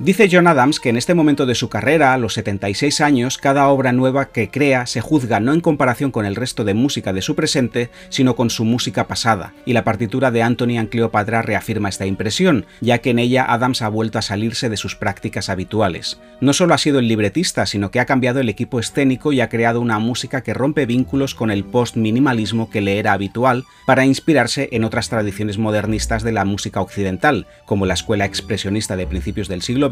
Dice 0.00 0.28
John 0.30 0.46
Adams 0.46 0.78
que 0.78 0.90
en 0.90 0.96
este 0.96 1.14
momento 1.14 1.44
de 1.44 1.56
su 1.56 1.68
carrera, 1.68 2.12
a 2.12 2.18
los 2.18 2.34
76 2.34 3.00
años, 3.00 3.36
cada 3.36 3.66
obra 3.66 3.90
nueva 3.90 4.26
que 4.26 4.48
crea 4.48 4.86
se 4.86 5.00
juzga 5.00 5.40
no 5.40 5.52
en 5.52 5.60
comparación 5.60 6.12
con 6.12 6.24
el 6.24 6.36
resto 6.36 6.62
de 6.62 6.72
música 6.72 7.12
de 7.12 7.20
su 7.20 7.34
presente, 7.34 7.90
sino 8.08 8.36
con 8.36 8.48
su 8.48 8.64
música 8.64 9.08
pasada, 9.08 9.54
y 9.66 9.72
la 9.72 9.82
partitura 9.82 10.30
de 10.30 10.44
Anthony 10.44 10.78
and 10.78 10.88
Cleopatra 10.88 11.42
reafirma 11.42 11.88
esta 11.88 12.06
impresión, 12.06 12.64
ya 12.80 12.98
que 12.98 13.10
en 13.10 13.18
ella 13.18 13.44
Adams 13.48 13.82
ha 13.82 13.88
vuelto 13.88 14.20
a 14.20 14.22
salirse 14.22 14.68
de 14.68 14.76
sus 14.76 14.94
prácticas 14.94 15.48
habituales. 15.48 16.20
No 16.40 16.52
solo 16.52 16.74
ha 16.74 16.78
sido 16.78 17.00
el 17.00 17.08
libretista, 17.08 17.66
sino 17.66 17.90
que 17.90 17.98
ha 17.98 18.06
cambiado 18.06 18.38
el 18.38 18.48
equipo 18.48 18.78
escénico 18.78 19.32
y 19.32 19.40
ha 19.40 19.48
creado 19.48 19.80
una 19.80 19.98
música 19.98 20.44
que 20.44 20.54
rompe 20.54 20.86
vínculos 20.86 21.34
con 21.34 21.50
el 21.50 21.64
post-minimalismo 21.64 22.70
que 22.70 22.82
le 22.82 23.00
era 23.00 23.14
habitual 23.14 23.64
para 23.84 24.06
inspirarse 24.06 24.68
en 24.70 24.84
otras 24.84 25.08
tradiciones 25.08 25.58
modernistas 25.58 26.22
de 26.22 26.30
la 26.30 26.44
música 26.44 26.80
occidental, 26.80 27.48
como 27.64 27.84
la 27.84 27.94
escuela 27.94 28.26
expresionista 28.26 28.94
de 28.94 29.08
principios 29.08 29.48
del 29.48 29.62
siglo 29.62 29.87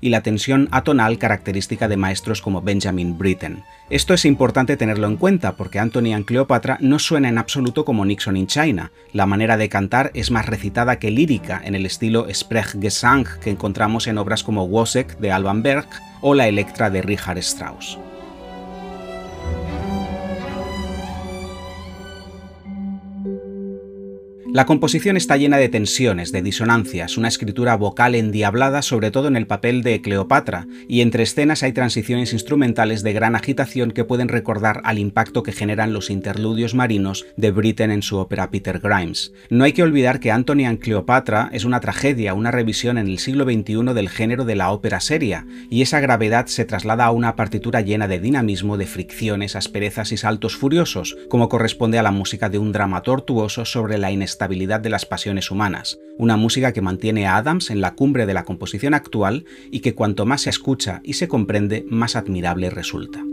Y 0.00 0.08
la 0.08 0.22
tensión 0.22 0.68
atonal 0.70 1.18
característica 1.18 1.88
de 1.88 1.96
maestros 1.96 2.42
como 2.42 2.62
Benjamin 2.62 3.16
Britten. 3.16 3.62
Esto 3.90 4.14
es 4.14 4.24
importante 4.24 4.76
tenerlo 4.76 5.06
en 5.06 5.16
cuenta 5.16 5.56
porque 5.56 5.78
Anthony 5.78 6.12
and 6.14 6.24
Cleopatra 6.24 6.78
no 6.80 6.98
suena 6.98 7.28
en 7.28 7.38
absoluto 7.38 7.84
como 7.84 8.04
Nixon 8.04 8.36
in 8.36 8.46
China. 8.46 8.92
La 9.12 9.26
manera 9.26 9.56
de 9.56 9.68
cantar 9.68 10.10
es 10.14 10.30
más 10.30 10.46
recitada 10.46 10.98
que 10.98 11.10
lírica 11.10 11.60
en 11.64 11.74
el 11.74 11.86
estilo 11.86 12.26
Sprechgesang 12.32 13.26
que 13.42 13.50
encontramos 13.50 14.06
en 14.06 14.18
obras 14.18 14.42
como 14.42 14.64
Wozzeck 14.64 15.18
de 15.18 15.32
Alban 15.32 15.62
Berg 15.62 15.88
o 16.20 16.34
La 16.34 16.48
Electra 16.48 16.90
de 16.90 17.02
Richard 17.02 17.38
Strauss. 17.38 17.98
La 24.54 24.64
composición 24.64 25.18
está 25.18 25.36
llena 25.36 25.58
de 25.58 25.68
tensiones, 25.68 26.32
de 26.32 26.40
disonancias, 26.40 27.18
una 27.18 27.28
escritura 27.28 27.76
vocal 27.76 28.14
endiablada 28.14 28.80
sobre 28.80 29.10
todo 29.10 29.28
en 29.28 29.36
el 29.36 29.46
papel 29.46 29.82
de 29.82 30.00
Cleopatra, 30.00 30.66
y 30.88 31.02
entre 31.02 31.24
escenas 31.24 31.62
hay 31.62 31.72
transiciones 31.72 32.32
instrumentales 32.32 33.02
de 33.02 33.12
gran 33.12 33.36
agitación 33.36 33.90
que 33.90 34.04
pueden 34.04 34.28
recordar 34.28 34.80
al 34.84 34.98
impacto 34.98 35.42
que 35.42 35.52
generan 35.52 35.92
los 35.92 36.08
interludios 36.08 36.74
marinos 36.74 37.26
de 37.36 37.50
Britten 37.50 37.90
en 37.90 38.00
su 38.00 38.16
ópera 38.16 38.50
Peter 38.50 38.80
Grimes. 38.80 39.34
No 39.50 39.64
hay 39.64 39.74
que 39.74 39.82
olvidar 39.82 40.18
que 40.18 40.30
Antony 40.30 40.64
and 40.64 40.78
Cleopatra 40.78 41.50
es 41.52 41.66
una 41.66 41.80
tragedia, 41.80 42.32
una 42.32 42.50
revisión 42.50 42.96
en 42.96 43.08
el 43.08 43.18
siglo 43.18 43.44
XXI 43.44 43.92
del 43.92 44.08
género 44.08 44.46
de 44.46 44.56
la 44.56 44.70
ópera 44.70 45.00
seria, 45.00 45.46
y 45.68 45.82
esa 45.82 46.00
gravedad 46.00 46.46
se 46.46 46.64
traslada 46.64 47.04
a 47.04 47.10
una 47.10 47.36
partitura 47.36 47.82
llena 47.82 48.08
de 48.08 48.18
dinamismo, 48.18 48.78
de 48.78 48.86
fricciones, 48.86 49.56
asperezas 49.56 50.10
y 50.12 50.16
saltos 50.16 50.56
furiosos, 50.56 51.18
como 51.28 51.50
corresponde 51.50 51.98
a 51.98 52.02
la 52.02 52.12
música 52.12 52.48
de 52.48 52.56
un 52.56 52.72
drama 52.72 53.02
tortuoso 53.02 53.66
sobre 53.66 53.98
la 53.98 54.10
inestabilidad 54.10 54.37
estabilidad 54.38 54.78
de 54.78 54.88
las 54.88 55.04
pasiones 55.04 55.50
humanas, 55.50 55.98
una 56.16 56.36
música 56.36 56.72
que 56.72 56.80
mantiene 56.80 57.26
a 57.26 57.38
Adams 57.38 57.70
en 57.70 57.80
la 57.80 57.96
cumbre 57.96 58.24
de 58.24 58.34
la 58.34 58.44
composición 58.44 58.94
actual 58.94 59.46
y 59.72 59.80
que 59.80 59.96
cuanto 59.96 60.26
más 60.26 60.42
se 60.42 60.50
escucha 60.50 61.00
y 61.02 61.14
se 61.14 61.26
comprende, 61.26 61.84
más 61.90 62.14
admirable 62.14 62.70
resulta. 62.70 63.24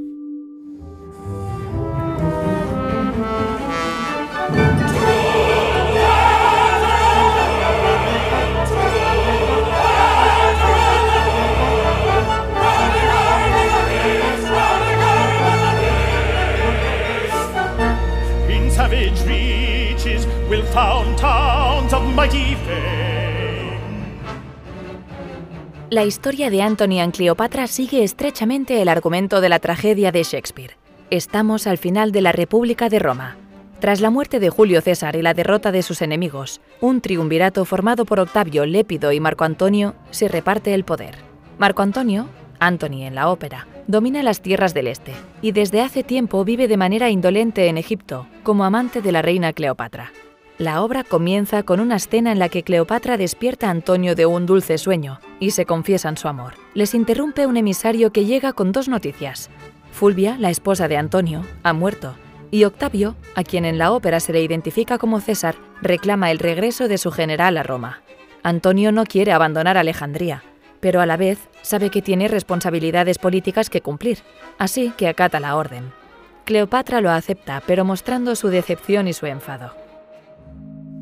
La 25.90 26.04
historia 26.04 26.50
de 26.50 26.62
Antony 26.62 27.00
and 27.00 27.16
Cleopatra 27.16 27.68
sigue 27.68 28.04
estrechamente 28.04 28.82
el 28.82 28.90
argumento 28.90 29.40
de 29.40 29.50
la 29.50 29.60
tragedia 29.60 30.12
de 30.12 30.24
Shakespeare. 30.24 30.78
Estamos 31.10 31.68
al 31.68 31.78
final 31.78 32.12
de 32.12 32.22
la 32.22 32.32
República 32.32 32.90
de 32.90 33.00
Roma. 33.00 33.38
Tras 33.80 34.02
la 34.02 34.10
muerte 34.10 34.40
de 34.40 34.50
Julio 34.50 34.82
César 34.82 35.16
y 35.16 35.22
la 35.22 35.34
derrota 35.34 35.72
de 35.72 35.84
sus 35.84 36.02
enemigos, 36.02 36.60
un 36.82 37.02
triunvirato 37.02 37.64
formado 37.66 38.06
por 38.06 38.20
Octavio, 38.20 38.66
Lépido 38.66 39.12
y 39.12 39.20
Marco 39.20 39.44
Antonio 39.44 39.96
se 40.12 40.28
reparte 40.28 40.74
el 40.74 40.84
poder. 40.84 41.16
Marco 41.58 41.82
Antonio, 41.82 42.28
Antony 42.60 43.06
en 43.06 43.16
la 43.16 43.30
ópera, 43.30 43.68
domina 43.88 44.24
las 44.24 44.42
tierras 44.42 44.74
del 44.74 44.88
este 44.88 45.14
y 45.42 45.52
desde 45.52 45.82
hace 45.82 46.04
tiempo 46.04 46.44
vive 46.44 46.68
de 46.68 46.78
manera 46.78 47.10
indolente 47.10 47.68
en 47.68 47.78
Egipto 47.78 48.28
como 48.44 48.66
amante 48.66 49.02
de 49.02 49.12
la 49.12 49.22
reina 49.22 49.54
Cleopatra. 49.54 50.12
La 50.58 50.82
obra 50.84 51.04
comienza 51.04 51.64
con 51.64 51.82
una 51.82 51.98
escena 51.98 52.32
en 52.32 52.40
la 52.40 52.48
que 52.48 52.64
Cleopatra 52.64 53.18
despierta 53.18 53.68
a 53.68 53.72
Antonio 53.72 54.16
de 54.16 54.26
un 54.26 54.46
dulce 54.46 54.78
sueño 54.78 55.20
y 55.38 55.52
se 55.52 55.66
confiesan 55.66 56.16
su 56.16 56.30
amor. 56.30 56.54
Les 56.74 56.94
interrumpe 56.94 57.46
un 57.46 57.58
emisario 57.58 58.14
que 58.14 58.24
llega 58.24 58.54
con 58.54 58.72
dos 58.72 58.88
noticias. 58.88 59.50
Fulvia, 59.92 60.38
la 60.40 60.50
esposa 60.50 60.88
de 60.88 60.96
Antonio, 60.96 61.42
ha 61.64 61.74
muerto, 61.74 62.16
y 62.52 62.64
Octavio, 62.64 63.18
a 63.36 63.44
quien 63.44 63.66
en 63.66 63.78
la 63.78 63.92
ópera 63.92 64.22
se 64.22 64.32
le 64.32 64.42
identifica 64.42 64.98
como 64.98 65.20
César, 65.20 65.56
reclama 65.82 66.32
el 66.32 66.40
regreso 66.40 66.88
de 66.88 67.00
su 67.00 67.12
general 67.12 67.58
a 67.58 67.64
Roma. 67.64 68.02
Antonio 68.42 68.94
no 68.94 69.04
quiere 69.04 69.34
abandonar 69.34 69.78
Alejandría, 69.78 70.42
pero 70.80 71.02
a 71.02 71.06
la 71.06 71.18
vez 71.18 71.38
sabe 71.64 71.90
que 71.90 72.02
tiene 72.02 72.30
responsabilidades 72.30 73.18
políticas 73.18 73.70
que 73.70 73.82
cumplir, 73.82 74.20
así 74.58 74.94
que 74.96 75.10
acata 75.10 75.42
la 75.42 75.58
orden. 75.58 75.92
Cleopatra 76.46 77.02
lo 77.02 77.10
acepta, 77.10 77.62
pero 77.68 77.84
mostrando 77.84 78.38
su 78.38 78.48
decepción 78.48 79.10
y 79.10 79.14
su 79.14 79.26
enfado. 79.26 79.85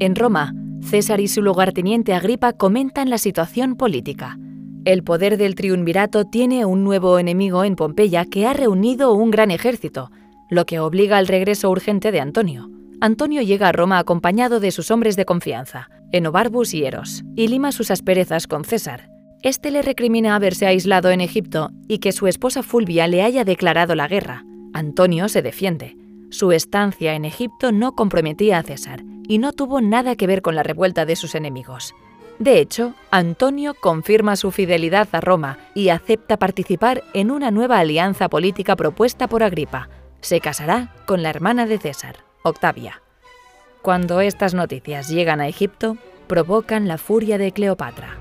En 0.04 0.18
Roma, 0.18 0.54
César 0.82 1.22
y 1.22 1.30
su 1.30 1.42
lugarteniente 1.42 2.14
Agripa 2.14 2.52
comentan 2.52 3.10
la 3.10 3.18
situación 3.18 3.78
política. 3.78 4.38
El 4.84 5.02
poder 5.02 5.38
del 5.38 5.56
triunvirato 5.56 6.26
tiene 6.26 6.66
un 6.66 6.84
nuevo 6.84 7.20
enemigo 7.20 7.64
en 7.64 7.78
Pompeya 7.78 8.26
que 8.26 8.46
ha 8.46 8.52
reunido 8.52 9.14
un 9.14 9.32
gran 9.32 9.50
ejército, 9.50 10.12
lo 10.50 10.66
que 10.66 10.82
obliga 10.82 11.16
al 11.16 11.28
regreso 11.28 11.70
urgente 11.70 12.12
de 12.12 12.20
Antonio. 12.20 12.70
Antonio 13.00 13.42
llega 13.44 13.70
a 13.70 13.72
Roma 13.72 13.98
acompañado 13.98 14.60
de 14.60 14.72
sus 14.72 14.92
hombres 14.92 15.16
de 15.16 15.24
confianza, 15.24 15.88
Enobarbus 16.12 16.74
y 16.74 16.84
Eros, 16.84 17.24
y 17.38 17.48
lima 17.48 17.72
sus 17.72 17.90
asperezas 17.90 18.46
con 18.46 18.66
César. 18.66 19.08
Este 19.42 19.72
le 19.72 19.84
recrimina 19.84 20.36
haberse 20.36 20.66
aislado 20.66 21.12
en 21.12 21.22
Egipto 21.22 21.70
y 21.88 22.00
que 22.00 22.12
su 22.12 22.28
esposa 22.28 22.62
Fulvia 22.62 23.08
le 23.08 23.22
haya 23.22 23.46
declarado 23.46 23.96
la 23.96 24.10
guerra. 24.10 24.44
Antonio 24.74 25.30
se 25.30 25.42
defiende. 25.42 25.96
Su 26.30 26.52
estancia 26.52 27.16
en 27.16 27.24
Egipto 27.24 27.72
no 27.72 27.94
comprometía 27.94 28.58
a 28.58 28.64
César 28.64 29.02
y 29.28 29.38
no 29.38 29.54
tuvo 29.54 29.82
nada 29.82 30.16
que 30.16 30.28
ver 30.28 30.42
con 30.42 30.56
la 30.56 30.64
revuelta 30.64 31.06
de 31.06 31.16
sus 31.16 31.36
enemigos. 31.36 31.94
De 32.40 32.60
hecho, 32.60 32.94
Antonio 33.12 33.74
confirma 33.74 34.36
su 34.36 34.52
fidelidad 34.52 35.08
a 35.12 35.22
Roma 35.22 35.60
y 35.76 35.90
acepta 35.90 36.38
participar 36.38 37.04
en 37.14 37.32
una 37.32 37.52
nueva 37.52 37.80
alianza 37.80 38.28
política 38.28 38.76
propuesta 38.76 39.28
por 39.28 39.44
Agripa. 39.44 39.90
Se 40.22 40.40
casará 40.40 40.94
con 41.06 41.22
la 41.22 41.30
hermana 41.30 41.66
de 41.66 41.78
César, 41.78 42.18
Octavia. 42.44 43.02
Cuando 43.82 44.22
estas 44.22 44.54
noticias 44.54 45.10
llegan 45.10 45.42
a 45.42 45.48
Egipto, 45.48 45.98
provocan 46.28 46.88
la 46.88 46.98
furia 46.98 47.38
de 47.38 47.52
Cleopatra. 47.52 48.18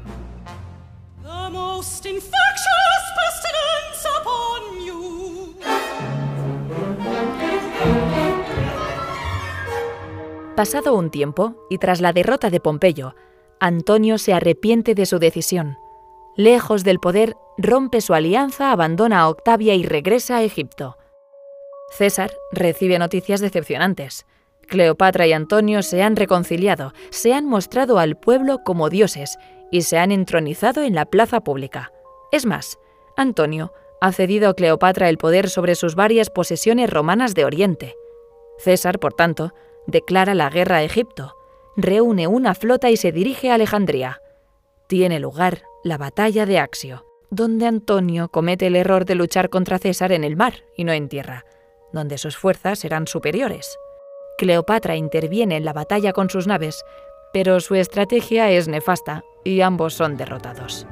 Pasado 10.56 10.94
un 10.94 11.10
tiempo, 11.10 11.54
y 11.70 11.78
tras 11.78 12.02
la 12.02 12.12
derrota 12.12 12.50
de 12.50 12.60
Pompeyo, 12.60 13.14
Antonio 13.58 14.18
se 14.18 14.34
arrepiente 14.34 14.94
de 14.94 15.06
su 15.06 15.18
decisión. 15.18 15.78
Lejos 16.36 16.84
del 16.84 16.98
poder, 16.98 17.36
rompe 17.56 18.02
su 18.02 18.12
alianza, 18.12 18.70
abandona 18.70 19.20
a 19.20 19.28
Octavia 19.30 19.74
y 19.74 19.82
regresa 19.82 20.36
a 20.36 20.42
Egipto. 20.42 20.98
César 21.90 22.32
recibe 22.52 22.98
noticias 22.98 23.40
decepcionantes. 23.40 24.26
Cleopatra 24.68 25.26
y 25.26 25.32
Antonio 25.32 25.82
se 25.82 26.02
han 26.02 26.16
reconciliado, 26.16 26.92
se 27.08 27.32
han 27.32 27.46
mostrado 27.46 27.98
al 27.98 28.16
pueblo 28.16 28.62
como 28.62 28.90
dioses 28.90 29.38
y 29.70 29.82
se 29.82 29.98
han 29.98 30.12
entronizado 30.12 30.82
en 30.82 30.94
la 30.94 31.06
plaza 31.06 31.40
pública. 31.40 31.92
Es 32.30 32.44
más, 32.44 32.78
Antonio 33.16 33.72
ha 34.02 34.12
cedido 34.12 34.50
a 34.50 34.54
Cleopatra 34.54 35.08
el 35.08 35.16
poder 35.16 35.48
sobre 35.48 35.76
sus 35.76 35.94
varias 35.94 36.28
posesiones 36.28 36.90
romanas 36.90 37.34
de 37.34 37.46
Oriente. 37.46 37.94
César, 38.58 38.98
por 38.98 39.14
tanto, 39.14 39.52
declara 39.86 40.34
la 40.34 40.50
guerra 40.50 40.76
a 40.76 40.82
Egipto, 40.82 41.34
reúne 41.76 42.26
una 42.26 42.54
flota 42.54 42.90
y 42.90 42.96
se 42.96 43.12
dirige 43.12 43.50
a 43.50 43.54
Alejandría. 43.54 44.20
Tiene 44.86 45.20
lugar 45.20 45.62
la 45.84 45.98
batalla 45.98 46.46
de 46.46 46.58
Axio, 46.58 47.04
donde 47.30 47.66
Antonio 47.66 48.28
comete 48.28 48.66
el 48.66 48.76
error 48.76 49.04
de 49.04 49.14
luchar 49.14 49.48
contra 49.48 49.78
César 49.78 50.12
en 50.12 50.24
el 50.24 50.36
mar 50.36 50.54
y 50.76 50.84
no 50.84 50.92
en 50.92 51.08
tierra, 51.08 51.44
donde 51.92 52.18
sus 52.18 52.36
fuerzas 52.36 52.84
eran 52.84 53.06
superiores. 53.06 53.76
Cleopatra 54.38 54.96
interviene 54.96 55.56
en 55.56 55.64
la 55.64 55.72
batalla 55.72 56.12
con 56.12 56.28
sus 56.30 56.46
naves, 56.46 56.84
pero 57.32 57.60
su 57.60 57.74
estrategia 57.74 58.50
es 58.50 58.68
nefasta 58.68 59.24
y 59.44 59.62
ambos 59.62 59.94
son 59.94 60.16
derrotados. 60.16 60.86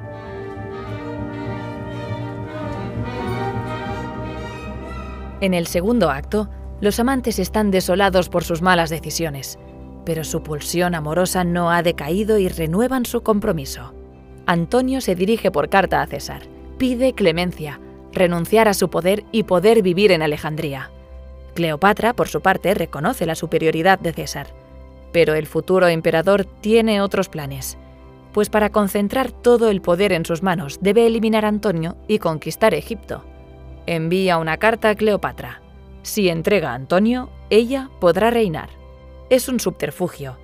En 5.40 5.54
el 5.54 5.66
segundo 5.66 6.10
acto, 6.10 6.48
los 6.80 6.98
amantes 7.00 7.38
están 7.38 7.70
desolados 7.70 8.28
por 8.28 8.44
sus 8.44 8.62
malas 8.62 8.90
decisiones, 8.90 9.58
pero 10.04 10.24
su 10.24 10.42
pulsión 10.42 10.94
amorosa 10.94 11.44
no 11.44 11.70
ha 11.70 11.82
decaído 11.82 12.38
y 12.38 12.48
renuevan 12.48 13.04
su 13.04 13.22
compromiso. 13.22 13.94
Antonio 14.46 15.00
se 15.00 15.14
dirige 15.14 15.50
por 15.50 15.68
carta 15.68 16.02
a 16.02 16.06
César, 16.06 16.42
pide 16.78 17.12
clemencia, 17.12 17.80
renunciar 18.12 18.68
a 18.68 18.74
su 18.74 18.88
poder 18.90 19.24
y 19.30 19.44
poder 19.44 19.82
vivir 19.82 20.12
en 20.12 20.22
Alejandría. 20.22 20.90
Cleopatra, 21.54 22.14
por 22.14 22.28
su 22.28 22.40
parte, 22.40 22.74
reconoce 22.74 23.26
la 23.26 23.34
superioridad 23.34 23.98
de 23.98 24.12
César. 24.12 24.48
Pero 25.12 25.34
el 25.34 25.46
futuro 25.46 25.88
emperador 25.88 26.44
tiene 26.44 27.00
otros 27.00 27.28
planes, 27.28 27.76
pues 28.32 28.48
para 28.48 28.70
concentrar 28.70 29.32
todo 29.32 29.70
el 29.70 29.80
poder 29.80 30.12
en 30.12 30.24
sus 30.24 30.42
manos 30.42 30.78
debe 30.80 31.06
eliminar 31.06 31.44
a 31.44 31.48
Antonio 31.48 31.96
y 32.06 32.18
conquistar 32.18 32.74
Egipto. 32.74 33.24
Envía 33.86 34.38
una 34.38 34.56
carta 34.56 34.90
a 34.90 34.94
Cleopatra. 34.94 35.59
Si 36.02 36.28
entrega 36.28 36.72
a 36.72 36.74
Antonio, 36.74 37.30
ella 37.50 37.90
podrá 38.00 38.30
reinar. 38.30 38.70
Es 39.28 39.48
un 39.48 39.60
subterfugio. 39.60 40.38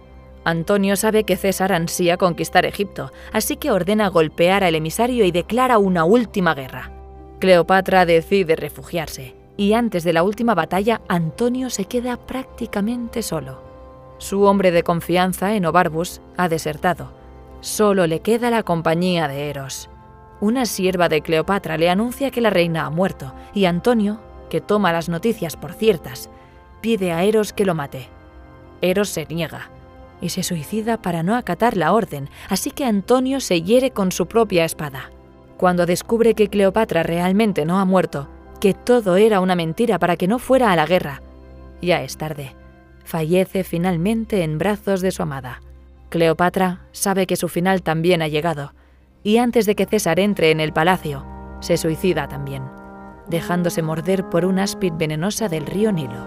Antonio 0.44 0.94
sabe 0.96 1.24
que 1.24 1.36
César 1.36 1.72
ansía 1.72 2.16
conquistar 2.18 2.66
Egipto, 2.66 3.10
así 3.32 3.56
que 3.56 3.72
ordena 3.72 4.08
golpear 4.08 4.62
al 4.62 4.76
emisario 4.76 5.24
y 5.24 5.32
declara 5.32 5.78
una 5.78 6.04
última 6.04 6.54
guerra. 6.54 6.92
Cleopatra 7.40 8.06
decide 8.06 8.54
refugiarse 8.54 9.34
y 9.56 9.72
antes 9.72 10.04
de 10.04 10.12
la 10.12 10.22
última 10.22 10.54
batalla 10.54 11.00
Antonio 11.08 11.70
se 11.70 11.86
queda 11.86 12.16
prácticamente 12.16 13.22
solo. 13.22 13.60
Su 14.18 14.42
hombre 14.44 14.70
de 14.70 14.82
confianza, 14.82 15.54
Enobarbus, 15.54 16.20
ha 16.36 16.48
desertado. 16.48 17.12
Solo 17.60 18.06
le 18.06 18.20
queda 18.20 18.50
la 18.50 18.62
compañía 18.62 19.28
de 19.28 19.50
Eros. 19.50 19.90
Una 20.40 20.66
sierva 20.66 21.08
de 21.08 21.22
Cleopatra 21.22 21.78
le 21.78 21.90
anuncia 21.90 22.30
que 22.30 22.40
la 22.40 22.50
reina 22.50 22.86
ha 22.86 22.90
muerto 22.90 23.34
y 23.54 23.64
Antonio, 23.64 24.20
que 24.48 24.60
toma 24.60 24.92
las 24.92 25.08
noticias 25.08 25.56
por 25.56 25.72
ciertas, 25.72 26.30
pide 26.80 27.12
a 27.12 27.24
Eros 27.24 27.52
que 27.52 27.64
lo 27.64 27.74
mate. 27.74 28.08
Eros 28.80 29.08
se 29.08 29.26
niega 29.26 29.70
y 30.20 30.30
se 30.30 30.42
suicida 30.42 31.00
para 31.00 31.22
no 31.22 31.34
acatar 31.34 31.76
la 31.76 31.92
orden, 31.92 32.28
así 32.48 32.70
que 32.70 32.84
Antonio 32.84 33.40
se 33.40 33.62
hiere 33.62 33.90
con 33.90 34.12
su 34.12 34.26
propia 34.26 34.64
espada. 34.64 35.10
Cuando 35.56 35.86
descubre 35.86 36.34
que 36.34 36.48
Cleopatra 36.48 37.02
realmente 37.02 37.64
no 37.64 37.78
ha 37.78 37.84
muerto, 37.84 38.28
que 38.60 38.74
todo 38.74 39.16
era 39.16 39.40
una 39.40 39.54
mentira 39.54 39.98
para 39.98 40.16
que 40.16 40.28
no 40.28 40.38
fuera 40.38 40.72
a 40.72 40.76
la 40.76 40.86
guerra. 40.86 41.22
Ya 41.82 42.02
es 42.02 42.16
tarde. 42.16 42.54
Fallece 43.04 43.64
finalmente 43.64 44.42
en 44.42 44.58
brazos 44.58 45.00
de 45.00 45.10
su 45.10 45.22
amada. 45.22 45.60
Cleopatra 46.08 46.80
sabe 46.92 47.26
que 47.26 47.36
su 47.36 47.48
final 47.48 47.82
también 47.82 48.22
ha 48.22 48.28
llegado, 48.28 48.72
y 49.22 49.38
antes 49.38 49.66
de 49.66 49.74
que 49.74 49.86
César 49.86 50.20
entre 50.20 50.50
en 50.50 50.60
el 50.60 50.72
palacio, 50.72 51.24
se 51.60 51.76
suicida 51.76 52.28
también, 52.28 52.62
dejándose 53.28 53.82
morder 53.82 54.24
por 54.28 54.44
una 54.44 54.62
áspid 54.62 54.92
venenosa 54.94 55.48
del 55.48 55.66
río 55.66 55.92
Nilo. 55.92 56.24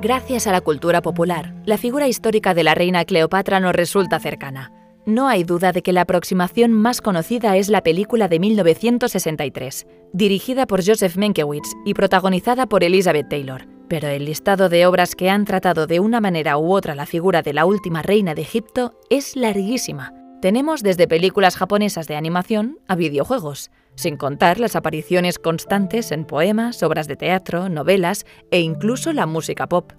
Gracias 0.00 0.46
a 0.46 0.52
la 0.52 0.60
cultura 0.60 1.02
popular, 1.02 1.54
la 1.64 1.76
figura 1.76 2.06
histórica 2.06 2.54
de 2.54 2.62
la 2.62 2.74
reina 2.74 3.04
Cleopatra 3.04 3.58
nos 3.58 3.74
resulta 3.74 4.20
cercana. 4.20 4.70
No 5.08 5.26
hay 5.26 5.42
duda 5.42 5.72
de 5.72 5.80
que 5.80 5.94
la 5.94 6.02
aproximación 6.02 6.70
más 6.70 7.00
conocida 7.00 7.56
es 7.56 7.70
la 7.70 7.82
película 7.82 8.28
de 8.28 8.38
1963, 8.38 9.86
dirigida 10.12 10.66
por 10.66 10.84
Joseph 10.86 11.16
Menkiewicz 11.16 11.72
y 11.86 11.94
protagonizada 11.94 12.66
por 12.66 12.84
Elizabeth 12.84 13.30
Taylor. 13.30 13.66
Pero 13.88 14.08
el 14.08 14.26
listado 14.26 14.68
de 14.68 14.84
obras 14.84 15.14
que 15.14 15.30
han 15.30 15.46
tratado 15.46 15.86
de 15.86 15.98
una 15.98 16.20
manera 16.20 16.58
u 16.58 16.74
otra 16.74 16.94
la 16.94 17.06
figura 17.06 17.40
de 17.40 17.54
la 17.54 17.64
última 17.64 18.02
reina 18.02 18.34
de 18.34 18.42
Egipto 18.42 19.00
es 19.08 19.34
larguísima. 19.34 20.12
Tenemos 20.42 20.82
desde 20.82 21.08
películas 21.08 21.56
japonesas 21.56 22.06
de 22.06 22.16
animación 22.16 22.78
a 22.86 22.94
videojuegos, 22.94 23.70
sin 23.94 24.18
contar 24.18 24.60
las 24.60 24.76
apariciones 24.76 25.38
constantes 25.38 26.12
en 26.12 26.26
poemas, 26.26 26.82
obras 26.82 27.08
de 27.08 27.16
teatro, 27.16 27.70
novelas 27.70 28.26
e 28.50 28.60
incluso 28.60 29.14
la 29.14 29.24
música 29.24 29.70
pop. 29.70 29.90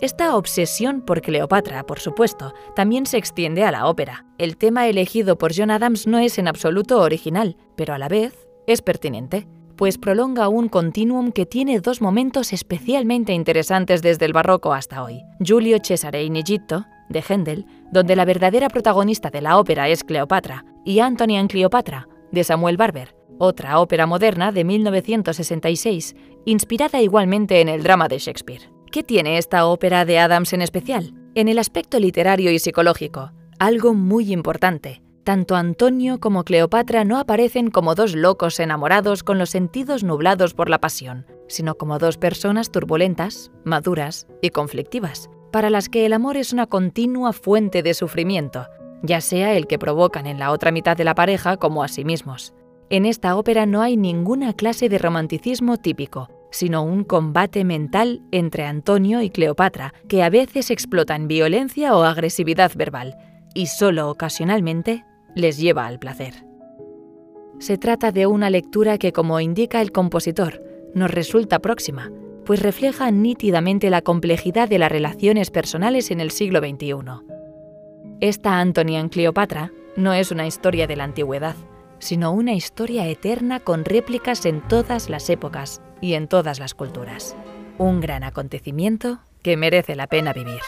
Esta 0.00 0.36
obsesión 0.36 1.00
por 1.00 1.22
Cleopatra, 1.22 1.84
por 1.86 2.00
supuesto, 2.00 2.52
también 2.74 3.06
se 3.06 3.16
extiende 3.16 3.64
a 3.64 3.70
la 3.70 3.86
ópera. 3.86 4.26
El 4.36 4.58
tema 4.58 4.86
elegido 4.88 5.38
por 5.38 5.52
John 5.56 5.70
Adams 5.70 6.06
no 6.06 6.18
es 6.18 6.38
en 6.38 6.48
absoluto 6.48 7.00
original, 7.00 7.56
pero 7.76 7.94
a 7.94 7.98
la 7.98 8.08
vez 8.08 8.46
es 8.66 8.82
pertinente, 8.82 9.48
pues 9.74 9.96
prolonga 9.96 10.48
un 10.48 10.68
continuum 10.68 11.32
que 11.32 11.46
tiene 11.46 11.80
dos 11.80 12.02
momentos 12.02 12.52
especialmente 12.52 13.32
interesantes 13.32 14.02
desde 14.02 14.26
el 14.26 14.34
barroco 14.34 14.74
hasta 14.74 15.02
hoy. 15.02 15.22
Giulio 15.40 15.78
Cesare 15.82 16.24
in 16.24 16.36
Egitto, 16.36 16.84
de 17.08 17.22
Händel, 17.26 17.64
donde 17.90 18.16
la 18.16 18.26
verdadera 18.26 18.68
protagonista 18.68 19.30
de 19.30 19.40
la 19.40 19.58
ópera 19.58 19.88
es 19.88 20.04
Cleopatra, 20.04 20.66
y 20.84 20.98
Antony 20.98 21.38
en 21.38 21.48
Cleopatra, 21.48 22.06
de 22.32 22.44
Samuel 22.44 22.76
Barber, 22.76 23.16
otra 23.38 23.80
ópera 23.80 24.06
moderna 24.06 24.52
de 24.52 24.64
1966, 24.64 26.16
inspirada 26.44 27.00
igualmente 27.00 27.62
en 27.62 27.70
el 27.70 27.82
drama 27.82 28.08
de 28.08 28.18
Shakespeare. 28.18 28.75
¿Qué 28.96 29.02
tiene 29.02 29.36
esta 29.36 29.66
ópera 29.66 30.06
de 30.06 30.18
Adams 30.18 30.54
en 30.54 30.62
especial? 30.62 31.12
En 31.34 31.48
el 31.48 31.58
aspecto 31.58 32.00
literario 32.00 32.50
y 32.50 32.58
psicológico, 32.58 33.30
algo 33.58 33.92
muy 33.92 34.32
importante. 34.32 35.02
Tanto 35.22 35.54
Antonio 35.54 36.18
como 36.18 36.44
Cleopatra 36.44 37.04
no 37.04 37.18
aparecen 37.18 37.70
como 37.70 37.94
dos 37.94 38.14
locos 38.14 38.58
enamorados 38.58 39.22
con 39.22 39.36
los 39.36 39.50
sentidos 39.50 40.02
nublados 40.02 40.54
por 40.54 40.70
la 40.70 40.80
pasión, 40.80 41.26
sino 41.46 41.74
como 41.74 41.98
dos 41.98 42.16
personas 42.16 42.72
turbulentas, 42.72 43.50
maduras 43.64 44.28
y 44.40 44.48
conflictivas, 44.48 45.28
para 45.52 45.68
las 45.68 45.90
que 45.90 46.06
el 46.06 46.14
amor 46.14 46.38
es 46.38 46.54
una 46.54 46.66
continua 46.66 47.34
fuente 47.34 47.82
de 47.82 47.92
sufrimiento, 47.92 48.66
ya 49.02 49.20
sea 49.20 49.58
el 49.58 49.66
que 49.66 49.78
provocan 49.78 50.26
en 50.26 50.38
la 50.38 50.52
otra 50.52 50.70
mitad 50.70 50.96
de 50.96 51.04
la 51.04 51.14
pareja 51.14 51.58
como 51.58 51.82
a 51.84 51.88
sí 51.88 52.06
mismos. 52.06 52.54
En 52.88 53.04
esta 53.04 53.36
ópera 53.36 53.66
no 53.66 53.82
hay 53.82 53.98
ninguna 53.98 54.54
clase 54.54 54.88
de 54.88 54.96
romanticismo 54.96 55.76
típico, 55.76 56.30
sino 56.50 56.82
un 56.82 57.04
combate 57.04 57.64
mental 57.64 58.22
entre 58.30 58.64
Antonio 58.64 59.22
y 59.22 59.30
Cleopatra, 59.30 59.94
que 60.08 60.22
a 60.22 60.30
veces 60.30 60.70
explota 60.70 61.16
en 61.16 61.28
violencia 61.28 61.96
o 61.96 62.02
agresividad 62.02 62.72
verbal, 62.74 63.16
y 63.54 63.66
solo 63.66 64.10
ocasionalmente 64.10 65.04
les 65.34 65.58
lleva 65.58 65.86
al 65.86 65.98
placer. 65.98 66.44
Se 67.58 67.78
trata 67.78 68.12
de 68.12 68.26
una 68.26 68.50
lectura 68.50 68.98
que, 68.98 69.12
como 69.12 69.40
indica 69.40 69.80
el 69.80 69.92
compositor, 69.92 70.62
nos 70.94 71.10
resulta 71.10 71.58
próxima, 71.58 72.10
pues 72.44 72.62
refleja 72.62 73.10
nítidamente 73.10 73.90
la 73.90 74.02
complejidad 74.02 74.68
de 74.68 74.78
las 74.78 74.92
relaciones 74.92 75.50
personales 75.50 76.10
en 76.10 76.20
el 76.20 76.30
siglo 76.30 76.60
XXI. 76.60 76.94
Esta 78.20 78.60
Antony 78.60 78.96
en 78.96 79.08
Cleopatra 79.08 79.72
no 79.96 80.12
es 80.12 80.30
una 80.30 80.46
historia 80.46 80.86
de 80.86 80.96
la 80.96 81.04
antigüedad, 81.04 81.56
sino 81.98 82.32
una 82.32 82.52
historia 82.52 83.06
eterna 83.08 83.60
con 83.60 83.84
réplicas 83.84 84.44
en 84.46 84.60
todas 84.68 85.08
las 85.08 85.28
épocas 85.30 85.80
y 86.06 86.14
en 86.14 86.28
todas 86.28 86.60
las 86.60 86.74
culturas. 86.74 87.36
Un 87.78 88.00
gran 88.00 88.22
acontecimiento 88.22 89.18
que 89.42 89.56
merece 89.56 89.96
la 89.96 90.06
pena 90.06 90.32
vivir. 90.32 90.60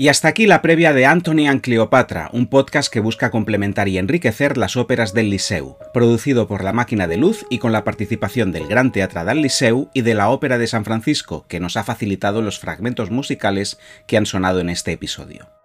Y 0.00 0.06
hasta 0.06 0.28
aquí 0.28 0.46
la 0.46 0.62
previa 0.62 0.92
de 0.92 1.06
Anthony 1.06 1.48
and 1.48 1.60
Cleopatra, 1.60 2.30
un 2.32 2.46
podcast 2.46 2.90
que 2.90 3.00
busca 3.00 3.32
complementar 3.32 3.88
y 3.88 3.98
enriquecer 3.98 4.56
las 4.56 4.76
óperas 4.76 5.12
del 5.12 5.28
Liceu, 5.28 5.76
producido 5.92 6.46
por 6.46 6.62
La 6.62 6.72
Máquina 6.72 7.08
de 7.08 7.16
Luz 7.16 7.44
y 7.50 7.58
con 7.58 7.72
la 7.72 7.82
participación 7.82 8.52
del 8.52 8.68
Gran 8.68 8.92
Teatro 8.92 9.24
del 9.24 9.42
Liceu 9.42 9.90
y 9.92 10.02
de 10.02 10.14
la 10.14 10.30
Ópera 10.30 10.56
de 10.56 10.68
San 10.68 10.84
Francisco, 10.84 11.46
que 11.48 11.58
nos 11.58 11.76
ha 11.76 11.82
facilitado 11.82 12.42
los 12.42 12.60
fragmentos 12.60 13.10
musicales 13.10 13.80
que 14.06 14.16
han 14.16 14.26
sonado 14.26 14.60
en 14.60 14.70
este 14.70 14.92
episodio. 14.92 15.57